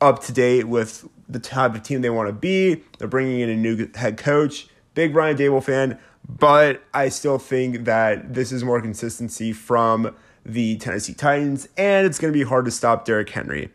up 0.00 0.22
to 0.26 0.32
date 0.32 0.68
with 0.68 1.08
the 1.28 1.40
type 1.40 1.74
of 1.74 1.82
team 1.82 2.02
they 2.02 2.10
want 2.10 2.28
to 2.28 2.32
be. 2.32 2.84
They're 2.98 3.08
bringing 3.08 3.40
in 3.40 3.50
a 3.50 3.56
new 3.56 3.90
head 3.96 4.16
coach. 4.16 4.68
Big 4.94 5.12
Brian 5.12 5.36
Daboll 5.36 5.62
fan, 5.62 5.98
but 6.28 6.84
I 6.94 7.08
still 7.08 7.38
think 7.38 7.84
that 7.84 8.32
this 8.32 8.52
is 8.52 8.62
more 8.62 8.80
consistency 8.80 9.52
from 9.52 10.14
the 10.46 10.76
Tennessee 10.76 11.12
Titans, 11.12 11.68
and 11.76 12.06
it's 12.06 12.18
going 12.18 12.32
to 12.32 12.38
be 12.38 12.44
hard 12.44 12.64
to 12.64 12.70
stop 12.70 13.04
Derrick 13.04 13.28
Henry. 13.28 13.70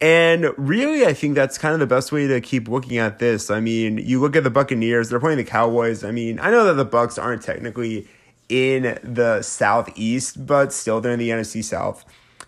And 0.00 0.52
really, 0.56 1.06
I 1.06 1.12
think 1.12 1.34
that's 1.34 1.56
kind 1.56 1.72
of 1.72 1.80
the 1.80 1.86
best 1.86 2.12
way 2.12 2.26
to 2.26 2.40
keep 2.40 2.68
looking 2.68 2.98
at 2.98 3.18
this. 3.18 3.50
I 3.50 3.60
mean, 3.60 3.98
you 3.98 4.20
look 4.20 4.36
at 4.36 4.44
the 4.44 4.50
Buccaneers, 4.50 5.08
they're 5.08 5.20
playing 5.20 5.38
the 5.38 5.44
Cowboys. 5.44 6.04
I 6.04 6.10
mean, 6.10 6.38
I 6.40 6.50
know 6.50 6.64
that 6.64 6.74
the 6.74 6.84
Bucks 6.84 7.16
aren't 7.16 7.42
technically 7.42 8.08
in 8.48 8.98
the 9.02 9.42
Southeast, 9.42 10.46
but 10.46 10.72
still 10.72 11.00
they're 11.00 11.12
in 11.12 11.18
the 11.18 11.30
NFC 11.30 11.62
South. 11.64 12.04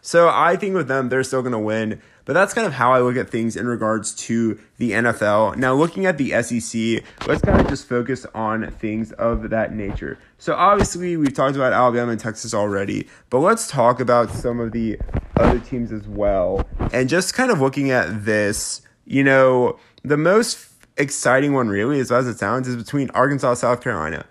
So 0.09 0.31
I 0.31 0.57
think 0.57 0.75
with 0.75 0.89
them, 0.89 1.11
they're 1.11 1.23
still 1.23 1.43
going 1.43 1.53
to 1.53 1.59
win. 1.59 2.01
But 2.25 2.33
that's 2.33 2.55
kind 2.55 2.67
of 2.67 2.73
how 2.73 2.95
I 2.95 3.01
look 3.01 3.19
at 3.19 3.29
things 3.29 3.57
in 3.57 3.67
regards 3.67 4.15
to 4.15 4.59
the 4.79 4.93
NFL. 4.93 5.57
Now, 5.57 5.75
looking 5.75 6.07
at 6.07 6.17
the 6.17 6.31
SEC, 6.43 7.05
let's 7.27 7.43
kind 7.43 7.61
of 7.61 7.69
just 7.69 7.87
focus 7.87 8.25
on 8.35 8.71
things 8.71 9.13
of 9.13 9.51
that 9.51 9.75
nature. 9.75 10.19
So, 10.39 10.55
obviously, 10.55 11.19
we've 11.19 11.35
talked 11.35 11.57
about 11.57 11.75
Alabama 11.75 12.13
and 12.13 12.19
Texas 12.19 12.55
already, 12.55 13.07
but 13.29 13.41
let's 13.41 13.69
talk 13.69 14.01
about 14.01 14.31
some 14.31 14.61
of 14.61 14.73
the 14.73 14.99
other 15.37 15.59
teams 15.59 15.93
as 15.93 16.09
well. 16.09 16.67
And 16.91 17.07
just 17.11 17.35
kind 17.35 17.51
of 17.51 17.61
looking 17.61 17.91
at 17.91 18.25
this, 18.25 18.81
you 19.05 19.23
know, 19.23 19.79
the 20.05 20.17
most 20.17 20.71
exciting 20.97 21.53
one, 21.53 21.69
really, 21.69 22.01
as 22.01 22.11
as 22.11 22.27
it 22.27 22.39
sounds, 22.39 22.67
is 22.67 22.77
between 22.77 23.11
Arkansas 23.11 23.51
and 23.51 23.59
South 23.59 23.83
Carolina. 23.83 24.25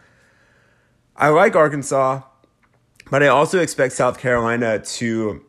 I 1.16 1.28
like 1.30 1.56
Arkansas, 1.56 2.24
but 3.12 3.22
I 3.22 3.28
also 3.28 3.60
expect 3.60 3.94
South 3.94 4.18
Carolina 4.18 4.80
to 4.80 5.44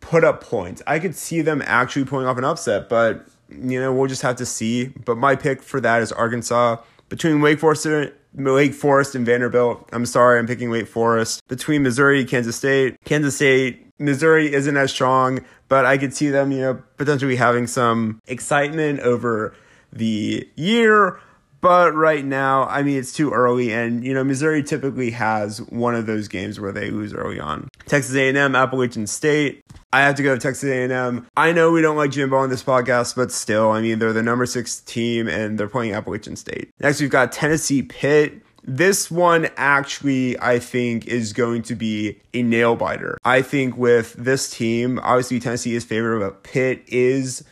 put 0.00 0.24
up 0.24 0.42
points. 0.42 0.82
I 0.86 0.98
could 0.98 1.14
see 1.14 1.40
them 1.40 1.62
actually 1.64 2.04
pulling 2.04 2.26
off 2.26 2.38
an 2.38 2.44
upset, 2.44 2.88
but 2.88 3.26
you 3.48 3.80
know, 3.80 3.92
we'll 3.92 4.08
just 4.08 4.22
have 4.22 4.36
to 4.36 4.46
see. 4.46 4.86
But 4.86 5.16
my 5.16 5.36
pick 5.36 5.62
for 5.62 5.80
that 5.80 6.02
is 6.02 6.12
Arkansas. 6.12 6.78
Between 7.08 7.40
Wake 7.40 7.58
Forest 7.58 7.86
and 7.86 8.12
Wake 8.34 8.74
Forest 8.74 9.14
and 9.14 9.26
Vanderbilt. 9.26 9.88
I'm 9.92 10.06
sorry, 10.06 10.38
I'm 10.38 10.46
picking 10.46 10.70
Wake 10.70 10.86
Forest. 10.86 11.46
Between 11.48 11.82
Missouri, 11.82 12.24
Kansas 12.24 12.56
State. 12.56 12.96
Kansas 13.04 13.34
State, 13.34 13.86
Missouri 13.98 14.52
isn't 14.52 14.76
as 14.76 14.92
strong, 14.92 15.44
but 15.68 15.84
I 15.84 15.98
could 15.98 16.14
see 16.14 16.30
them, 16.30 16.52
you 16.52 16.60
know, 16.60 16.82
potentially 16.96 17.36
having 17.36 17.66
some 17.66 18.22
excitement 18.26 19.00
over 19.00 19.54
the 19.92 20.48
year. 20.54 21.18
But 21.60 21.94
right 21.94 22.24
now, 22.24 22.64
I 22.64 22.82
mean, 22.82 22.98
it's 22.98 23.12
too 23.12 23.30
early, 23.32 23.72
and 23.72 24.04
you 24.04 24.14
know, 24.14 24.24
Missouri 24.24 24.62
typically 24.62 25.10
has 25.10 25.60
one 25.62 25.94
of 25.94 26.06
those 26.06 26.28
games 26.28 26.58
where 26.58 26.72
they 26.72 26.90
lose 26.90 27.12
early 27.12 27.38
on. 27.38 27.68
Texas 27.86 28.14
A&M, 28.14 28.56
Appalachian 28.56 29.06
State. 29.06 29.62
I 29.92 30.02
have 30.02 30.14
to 30.14 30.22
go 30.22 30.34
to 30.34 30.40
Texas 30.40 30.64
A&M. 30.64 31.26
I 31.36 31.52
know 31.52 31.72
we 31.72 31.82
don't 31.82 31.96
like 31.96 32.12
Jimbo 32.12 32.36
on 32.36 32.48
this 32.48 32.62
podcast, 32.62 33.16
but 33.16 33.32
still, 33.32 33.70
I 33.70 33.82
mean, 33.82 33.98
they're 33.98 34.12
the 34.12 34.22
number 34.22 34.46
six 34.46 34.80
team, 34.80 35.28
and 35.28 35.58
they're 35.58 35.68
playing 35.68 35.92
Appalachian 35.92 36.36
State. 36.36 36.70
Next, 36.80 37.00
we've 37.00 37.10
got 37.10 37.32
Tennessee 37.32 37.82
Pitt. 37.82 38.40
This 38.62 39.10
one 39.10 39.48
actually, 39.56 40.38
I 40.38 40.58
think, 40.58 41.06
is 41.06 41.32
going 41.32 41.62
to 41.62 41.74
be 41.74 42.20
a 42.34 42.42
nail 42.42 42.76
biter. 42.76 43.18
I 43.24 43.42
think 43.42 43.76
with 43.76 44.12
this 44.14 44.50
team, 44.50 45.00
obviously 45.02 45.40
Tennessee 45.40 45.74
is 45.74 45.84
favored, 45.84 46.20
but 46.20 46.42
Pitt 46.42 46.84
is 46.86 47.42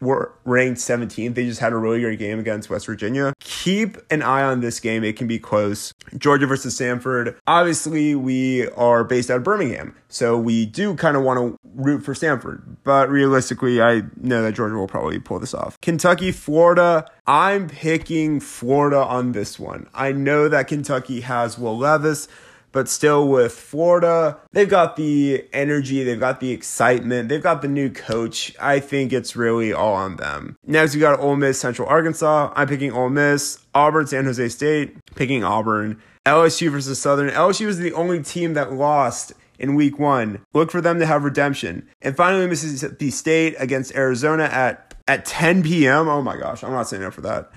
were 0.00 0.32
ranked 0.44 0.80
17th. 0.80 1.34
They 1.34 1.46
just 1.46 1.60
had 1.60 1.72
a 1.72 1.76
really 1.76 2.00
great 2.00 2.18
game 2.18 2.38
against 2.38 2.70
West 2.70 2.86
Virginia. 2.86 3.32
Keep 3.40 3.98
an 4.10 4.22
eye 4.22 4.42
on 4.42 4.60
this 4.60 4.80
game. 4.80 5.04
It 5.04 5.16
can 5.16 5.26
be 5.26 5.38
close. 5.38 5.92
Georgia 6.16 6.46
versus 6.46 6.78
Samford. 6.78 7.36
Obviously, 7.46 8.14
we 8.14 8.68
are 8.70 9.04
based 9.04 9.30
out 9.30 9.38
of 9.38 9.44
Birmingham, 9.44 9.94
so 10.08 10.38
we 10.38 10.66
do 10.66 10.94
kind 10.94 11.16
of 11.16 11.22
want 11.22 11.38
to 11.38 11.58
root 11.74 12.04
for 12.04 12.14
Samford. 12.14 12.62
But 12.84 13.10
realistically, 13.10 13.82
I 13.82 14.02
know 14.16 14.42
that 14.42 14.54
Georgia 14.54 14.76
will 14.76 14.86
probably 14.86 15.18
pull 15.18 15.38
this 15.38 15.54
off. 15.54 15.80
Kentucky, 15.80 16.32
Florida. 16.32 17.10
I'm 17.26 17.68
picking 17.68 18.38
Florida 18.38 18.98
on 18.98 19.32
this 19.32 19.58
one. 19.58 19.88
I 19.94 20.12
know 20.12 20.48
that 20.48 20.68
Kentucky 20.68 21.22
has 21.22 21.58
Will 21.58 21.78
Levis 21.78 22.28
but 22.74 22.88
still 22.88 23.28
with 23.28 23.52
Florida, 23.52 24.36
they've 24.52 24.68
got 24.68 24.96
the 24.96 25.46
energy, 25.52 26.02
they've 26.02 26.18
got 26.18 26.40
the 26.40 26.50
excitement, 26.50 27.28
they've 27.28 27.42
got 27.42 27.62
the 27.62 27.68
new 27.68 27.88
coach. 27.88 28.52
I 28.60 28.80
think 28.80 29.12
it's 29.12 29.36
really 29.36 29.72
all 29.72 29.94
on 29.94 30.16
them. 30.16 30.56
Next, 30.66 30.92
we 30.92 31.00
got 31.00 31.20
Ole 31.20 31.36
Miss, 31.36 31.58
Central 31.58 31.88
Arkansas. 31.88 32.52
I'm 32.56 32.66
picking 32.66 32.92
Ole 32.92 33.10
Miss. 33.10 33.64
Auburn, 33.74 34.08
San 34.08 34.24
Jose 34.24 34.48
State, 34.48 34.96
picking 35.14 35.44
Auburn. 35.44 36.02
LSU 36.26 36.70
versus 36.70 37.00
Southern. 37.00 37.30
LSU 37.30 37.68
is 37.68 37.78
the 37.78 37.92
only 37.92 38.22
team 38.22 38.54
that 38.54 38.72
lost 38.72 39.32
in 39.58 39.76
week 39.76 40.00
one. 40.00 40.44
Look 40.52 40.72
for 40.72 40.80
them 40.80 40.98
to 40.98 41.06
have 41.06 41.22
redemption. 41.22 41.88
And 42.02 42.16
finally, 42.16 42.48
Mississippi 42.48 43.10
State 43.12 43.54
against 43.58 43.94
Arizona 43.94 44.44
at, 44.44 44.94
at 45.06 45.24
10 45.26 45.62
p.m. 45.62 46.08
Oh 46.08 46.22
my 46.22 46.36
gosh, 46.36 46.64
I'm 46.64 46.72
not 46.72 46.88
saying 46.88 47.04
up 47.04 47.14
for 47.14 47.20
that. 47.20 47.52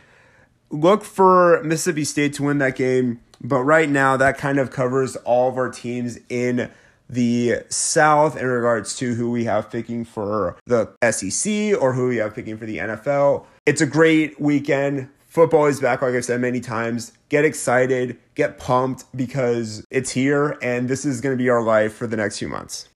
Look 0.70 1.04
for 1.04 1.64
Mississippi 1.64 2.04
State 2.04 2.34
to 2.34 2.44
win 2.44 2.60
that 2.60 2.76
game. 2.76 3.22
But 3.42 3.64
right 3.64 3.90
now, 3.90 4.18
that 4.18 4.38
kind 4.38 4.60
of 4.60 4.72
covers 4.72 5.16
all 5.18 5.50
of 5.50 5.58
our 5.58 5.70
teams 5.70 6.20
in 6.30 6.70
the 7.10 7.64
South 7.70 8.38
in 8.38 8.46
regards 8.46 8.96
to 8.98 9.16
who 9.16 9.32
we 9.32 9.46
have 9.46 9.70
picking 9.72 10.04
for 10.04 10.58
the 10.66 10.92
SEC 11.10 11.80
or 11.82 11.94
who 11.94 12.10
we 12.10 12.18
have 12.18 12.36
picking 12.36 12.58
for 12.58 12.66
the 12.66 12.78
NFL. 12.78 13.46
It's 13.66 13.82
a 13.82 13.86
great 13.86 14.40
weekend. 14.40 15.10
Football 15.28 15.68
is 15.68 15.80
back, 15.80 16.02
like 16.02 16.16
I've 16.16 16.26
said 16.26 16.42
many 16.42 16.60
times. 16.60 17.14
Get 17.30 17.46
excited, 17.46 18.18
get 18.36 18.58
pumped 18.58 19.06
because 19.16 19.86
it's 19.92 20.12
here 20.12 20.58
and 20.62 20.90
this 20.90 21.06
is 21.06 21.22
going 21.22 21.38
to 21.38 21.42
be 21.42 21.50
our 21.50 21.62
life 21.62 21.94
for 21.94 22.08
the 22.08 22.18
next 22.18 22.40
few 22.40 22.48
months. 22.48 22.90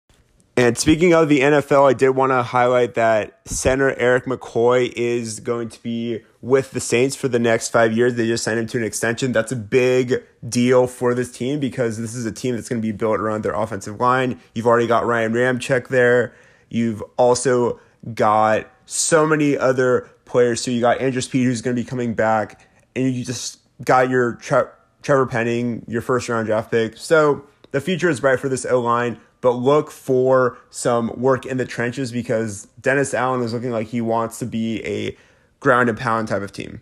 And 0.61 0.77
speaking 0.77 1.15
of 1.15 1.31
the 1.31 1.41
NFL, 1.41 1.89
I 1.89 1.95
did 1.95 2.11
want 2.11 2.33
to 2.33 2.43
highlight 2.43 2.93
that 2.93 3.41
center 3.47 3.95
Erik 3.95 4.27
McCoy 4.27 4.93
is 4.95 5.41
going 5.41 5.71
to 5.71 5.83
be 5.83 6.21
with 6.43 6.73
the 6.73 6.81
Saints 6.81 7.17
for 7.17 7.29
the 7.29 7.39
next 7.39 7.71
five 7.71 7.97
years. 7.97 8.17
They 8.17 8.27
just 8.27 8.45
signed 8.45 8.59
him 8.59 8.67
to 8.67 8.77
an 8.77 8.85
extension. 8.85 9.33
That's 9.33 9.53
a 9.53 9.57
big 9.57 10.23
deal 10.47 10.87
for 10.87 11.15
this 11.15 11.33
team 11.33 11.61
because 11.61 11.97
this 11.97 12.15
is 12.15 12.27
a 12.27 12.31
team 12.31 12.57
that's 12.57 12.69
going 12.69 12.83
to 12.83 12.87
be 12.87 12.93
built 12.93 13.21
around 13.21 13.43
their 13.43 13.55
offensive 13.55 13.99
line. 13.99 14.39
You've 14.55 14.67
already 14.67 14.87
got 14.87 15.07
Ryan 15.07 15.33
Ramczyk 15.33 15.89
there. 15.89 16.35
You've 16.69 17.03
also 17.17 17.81
got 18.13 18.71
so 18.85 19.27
many 19.27 19.57
other 19.57 20.11
players. 20.27 20.61
So 20.61 20.71
you 20.71 20.83
got 20.83 21.01
Andrus 21.01 21.27
Peat 21.27 21.47
who's 21.47 21.63
going 21.63 21.75
to 21.75 21.83
be 21.83 21.89
coming 21.89 22.13
back, 22.13 22.69
and 22.95 23.11
you 23.15 23.25
just 23.25 23.61
got 23.83 24.11
your 24.11 24.35
Tre- 24.35 24.69
Trevor 25.01 25.25
Penning, 25.25 25.87
your 25.89 26.03
first 26.03 26.29
round 26.29 26.49
draft 26.49 26.71
pick. 26.71 26.99
So 26.99 27.47
the 27.71 27.81
future 27.81 28.11
is 28.11 28.21
bright 28.21 28.41
for 28.41 28.51
this 28.51 28.67
O 28.67 28.79
line 28.83 29.19
but 29.41 29.53
look 29.53 29.91
for 29.91 30.59
some 30.71 31.09
work 31.21 31.47
in 31.47 31.57
the 31.57 31.65
trenches 31.65 32.13
because 32.13 32.67
Dennis 32.81 33.15
Allen 33.15 33.43
is 33.43 33.53
looking 33.53 33.71
like 33.71 33.89
he 33.89 34.01
wants 34.01 34.39
to 34.41 34.47
be 34.47 34.85
a 34.85 35.17
ground 35.61 35.89
and 35.89 35.99
pound 35.99 36.29
type 36.29 36.43
of 36.43 36.53
team. 36.53 36.81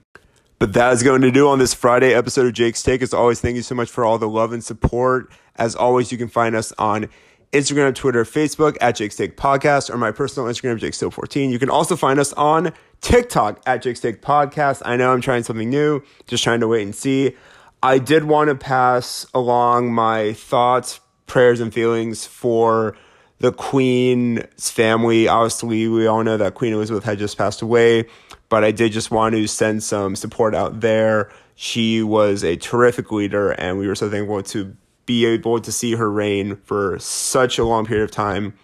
But 0.59 0.73
that 0.73 0.93
is 0.93 1.05
going 1.05 1.23
to 1.23 1.31
do 1.31 1.49
on 1.49 1.61
this 1.61 1.73
Friday 1.73 2.13
episode 2.13 2.47
of 2.47 2.53
Jake's 2.53 2.83
Take. 2.83 3.01
As 3.01 3.15
always, 3.15 3.41
thank 3.41 3.55
you 3.55 3.63
so 3.63 3.77
much 3.77 3.89
for 3.89 4.05
all 4.05 4.19
the 4.19 4.29
love 4.29 4.53
and 4.53 4.63
support. 4.63 5.31
As 5.55 5.77
always, 5.77 6.11
you 6.11 6.19
can 6.19 6.29
find 6.29 6.57
us 6.57 6.73
on 6.79 7.09
Instagram, 7.53 7.95
Twitter, 7.95 8.25
Facebook 8.25 8.77
at 8.81 8.97
Jake's 8.97 9.17
Take 9.17 9.37
Podcast, 9.37 9.89
or 9.89 9.97
my 9.97 10.11
personal 10.11 10.49
Instagram, 10.49 10.79
Jake 10.79 10.95
Still 10.95 11.11
14 11.11 11.51
You 11.51 11.59
can 11.59 11.71
also 11.71 11.97
find 11.97 12.19
us 12.19 12.33
on 12.35 12.73
TikTok 13.01 13.63
at 13.67 13.83
Jake's 13.83 14.01
Take 14.01 14.21
Podcast. 14.21 14.83
I 14.85 14.97
know 14.97 15.13
I'm 15.13 15.21
trying 15.21 15.45
something 15.45 15.71
new, 15.71 16.03
just 16.27 16.43
trying 16.43 16.61
to 16.61 16.69
wait 16.69 16.83
and 16.83 16.95
see. 16.95 17.37
I 17.83 17.99
did 17.99 18.25
want 18.25 18.49
to 18.49 18.57
pass 18.57 19.27
along 19.33 19.93
my 19.93 20.33
thoughts, 20.33 21.01
prayers 21.29 21.61
and 21.61 21.73
feelings 21.73 22.27
for 22.27 22.97
the 23.39 23.53
Queen's 23.53 24.71
family. 24.71 25.29
Obviously, 25.29 25.87
we 25.87 26.07
all 26.07 26.25
know 26.25 26.37
that 26.37 26.55
Queen 26.55 26.73
Elizabeth 26.73 27.05
had 27.05 27.19
just 27.19 27.39
passed 27.39 27.63
away, 27.63 28.07
but 28.49 28.65
I 28.65 28.73
did 28.73 28.93
just 28.93 29.11
want 29.11 29.35
to 29.35 29.47
send 29.47 29.83
some 29.83 30.17
support 30.17 30.55
out 30.55 30.81
there. 30.81 31.31
She 31.55 32.03
was 32.03 32.43
a 32.43 32.57
terrific 32.57 33.13
leader, 33.13 33.51
and 33.53 33.79
we 33.79 33.87
were 33.87 33.95
so 33.95 34.11
thankful 34.11 34.43
to 34.43 34.77
be 35.07 35.25
able 35.25 35.61
to 35.61 35.73
see 35.73 35.95
her 35.95 36.11
reign 36.11 36.57
for 36.65 36.99
such 36.99 37.59
a 37.59 37.65
long 37.65 37.87
period 37.87 38.05
of 38.05 38.11
time. 38.11 38.55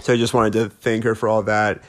So 0.00 0.14
I 0.14 0.16
just 0.16 0.34
wanted 0.34 0.54
to 0.54 0.68
thank 0.68 1.04
her 1.04 1.14
for 1.14 1.28
all 1.28 1.42
that. 1.44 1.82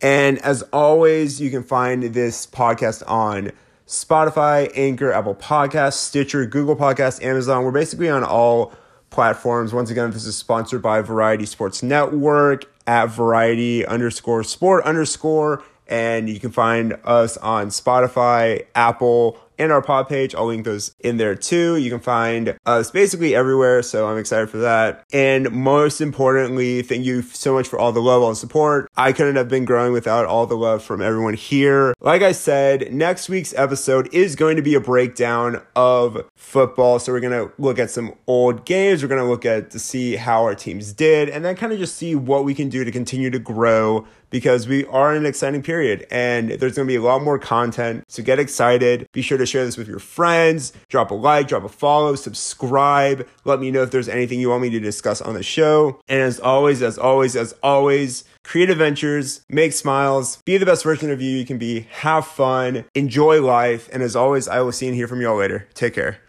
And 0.00 0.38
as 0.38 0.62
always, 0.72 1.40
you 1.40 1.50
can 1.50 1.64
find 1.64 2.02
this 2.02 2.46
podcast 2.46 3.02
on 3.08 3.50
Spotify, 3.86 4.70
Anchor, 4.76 5.12
Apple 5.12 5.34
Podcasts, 5.34 5.94
Stitcher, 5.94 6.46
Google 6.46 6.76
Podcasts, 6.76 7.22
Amazon. 7.22 7.64
We're 7.64 7.72
basically 7.72 8.08
on 8.08 8.22
all 8.22 8.72
platforms. 9.10 9.72
Once 9.72 9.90
again, 9.90 10.10
this 10.10 10.24
is 10.24 10.36
sponsored 10.36 10.82
by 10.82 11.00
Variety 11.00 11.46
Sports 11.46 11.82
Network 11.82 12.64
at 12.86 13.06
Variety 13.06 13.84
underscore 13.86 14.42
sport 14.42 14.84
underscore. 14.84 15.62
And 15.86 16.28
you 16.28 16.38
can 16.38 16.50
find 16.50 16.98
us 17.04 17.36
on 17.38 17.68
Spotify, 17.68 18.66
Apple, 18.74 19.40
and 19.58 19.72
our 19.72 19.82
pod 19.82 20.08
page. 20.08 20.34
I'll 20.34 20.46
link 20.46 20.64
those 20.64 20.94
in 21.00 21.16
there 21.16 21.34
too. 21.34 21.76
You 21.76 21.90
can 21.90 22.00
find 22.00 22.58
us 22.66 22.90
basically 22.90 23.34
everywhere, 23.34 23.82
so 23.82 24.08
I'm 24.08 24.18
excited 24.18 24.50
for 24.50 24.58
that. 24.58 25.04
And 25.12 25.50
most 25.50 26.00
importantly, 26.00 26.82
thank 26.82 27.04
you 27.04 27.22
so 27.22 27.54
much 27.54 27.68
for 27.68 27.78
all 27.78 27.92
the 27.92 28.02
love, 28.02 28.22
all 28.22 28.30
the 28.30 28.36
support. 28.36 28.90
I 28.96 29.12
couldn't 29.12 29.36
have 29.36 29.48
been 29.48 29.64
growing 29.64 29.92
without 29.92 30.26
all 30.26 30.46
the 30.46 30.56
love 30.56 30.82
from 30.82 31.02
everyone 31.02 31.34
here. 31.34 31.94
Like 32.00 32.22
I 32.22 32.32
said, 32.32 32.92
next 32.92 33.28
week's 33.28 33.54
episode 33.54 34.12
is 34.12 34.36
going 34.36 34.56
to 34.56 34.62
be 34.62 34.74
a 34.74 34.80
breakdown 34.80 35.62
of 35.74 36.28
football. 36.36 36.98
So 36.98 37.12
we're 37.12 37.20
going 37.20 37.48
to 37.48 37.52
look 37.58 37.78
at 37.78 37.90
some 37.90 38.14
old 38.26 38.64
games. 38.64 39.02
We're 39.02 39.08
going 39.08 39.22
to 39.22 39.28
look 39.28 39.44
at 39.44 39.70
to 39.70 39.78
see 39.78 40.16
how 40.16 40.42
our 40.42 40.54
teams 40.54 40.92
did 40.92 41.28
and 41.28 41.44
then 41.44 41.56
kind 41.56 41.72
of 41.72 41.78
just 41.78 41.96
see 41.96 42.14
what 42.14 42.44
we 42.44 42.54
can 42.54 42.68
do 42.68 42.84
to 42.84 42.90
continue 42.90 43.30
to 43.30 43.38
grow 43.38 44.06
because 44.30 44.68
we 44.68 44.84
are 44.86 45.12
in 45.12 45.18
an 45.18 45.26
exciting 45.26 45.62
period 45.62 46.06
and 46.10 46.50
there's 46.50 46.76
going 46.76 46.86
to 46.86 46.92
be 46.92 46.96
a 46.96 47.02
lot 47.02 47.22
more 47.22 47.38
content. 47.38 48.04
So 48.08 48.22
get 48.22 48.38
excited. 48.38 49.06
Be 49.12 49.22
sure 49.22 49.38
to 49.38 49.46
share 49.48 49.64
this 49.64 49.76
with 49.76 49.88
your 49.88 49.98
friends. 49.98 50.72
Drop 50.88 51.10
a 51.10 51.14
like, 51.14 51.48
drop 51.48 51.64
a 51.64 51.68
follow, 51.68 52.14
subscribe. 52.14 53.26
Let 53.44 53.60
me 53.60 53.70
know 53.70 53.82
if 53.82 53.90
there's 53.90 54.08
anything 54.08 54.40
you 54.40 54.50
want 54.50 54.62
me 54.62 54.70
to 54.70 54.80
discuss 54.80 55.20
on 55.20 55.34
the 55.34 55.42
show. 55.42 56.00
And 56.08 56.20
as 56.20 56.38
always, 56.40 56.82
as 56.82 56.98
always, 56.98 57.36
as 57.36 57.54
always, 57.62 58.24
create 58.44 58.70
adventures, 58.70 59.42
make 59.48 59.72
smiles, 59.72 60.36
be 60.44 60.56
the 60.56 60.66
best 60.66 60.84
version 60.84 61.10
of 61.10 61.20
you 61.20 61.30
you 61.30 61.46
can 61.46 61.58
be, 61.58 61.86
have 61.90 62.26
fun, 62.26 62.84
enjoy 62.94 63.42
life. 63.42 63.88
And 63.92 64.02
as 64.02 64.14
always, 64.14 64.48
I 64.48 64.60
will 64.60 64.72
see 64.72 64.86
and 64.86 64.96
hear 64.96 65.08
from 65.08 65.20
you 65.20 65.28
all 65.28 65.36
later. 65.36 65.68
Take 65.74 65.94
care. 65.94 66.20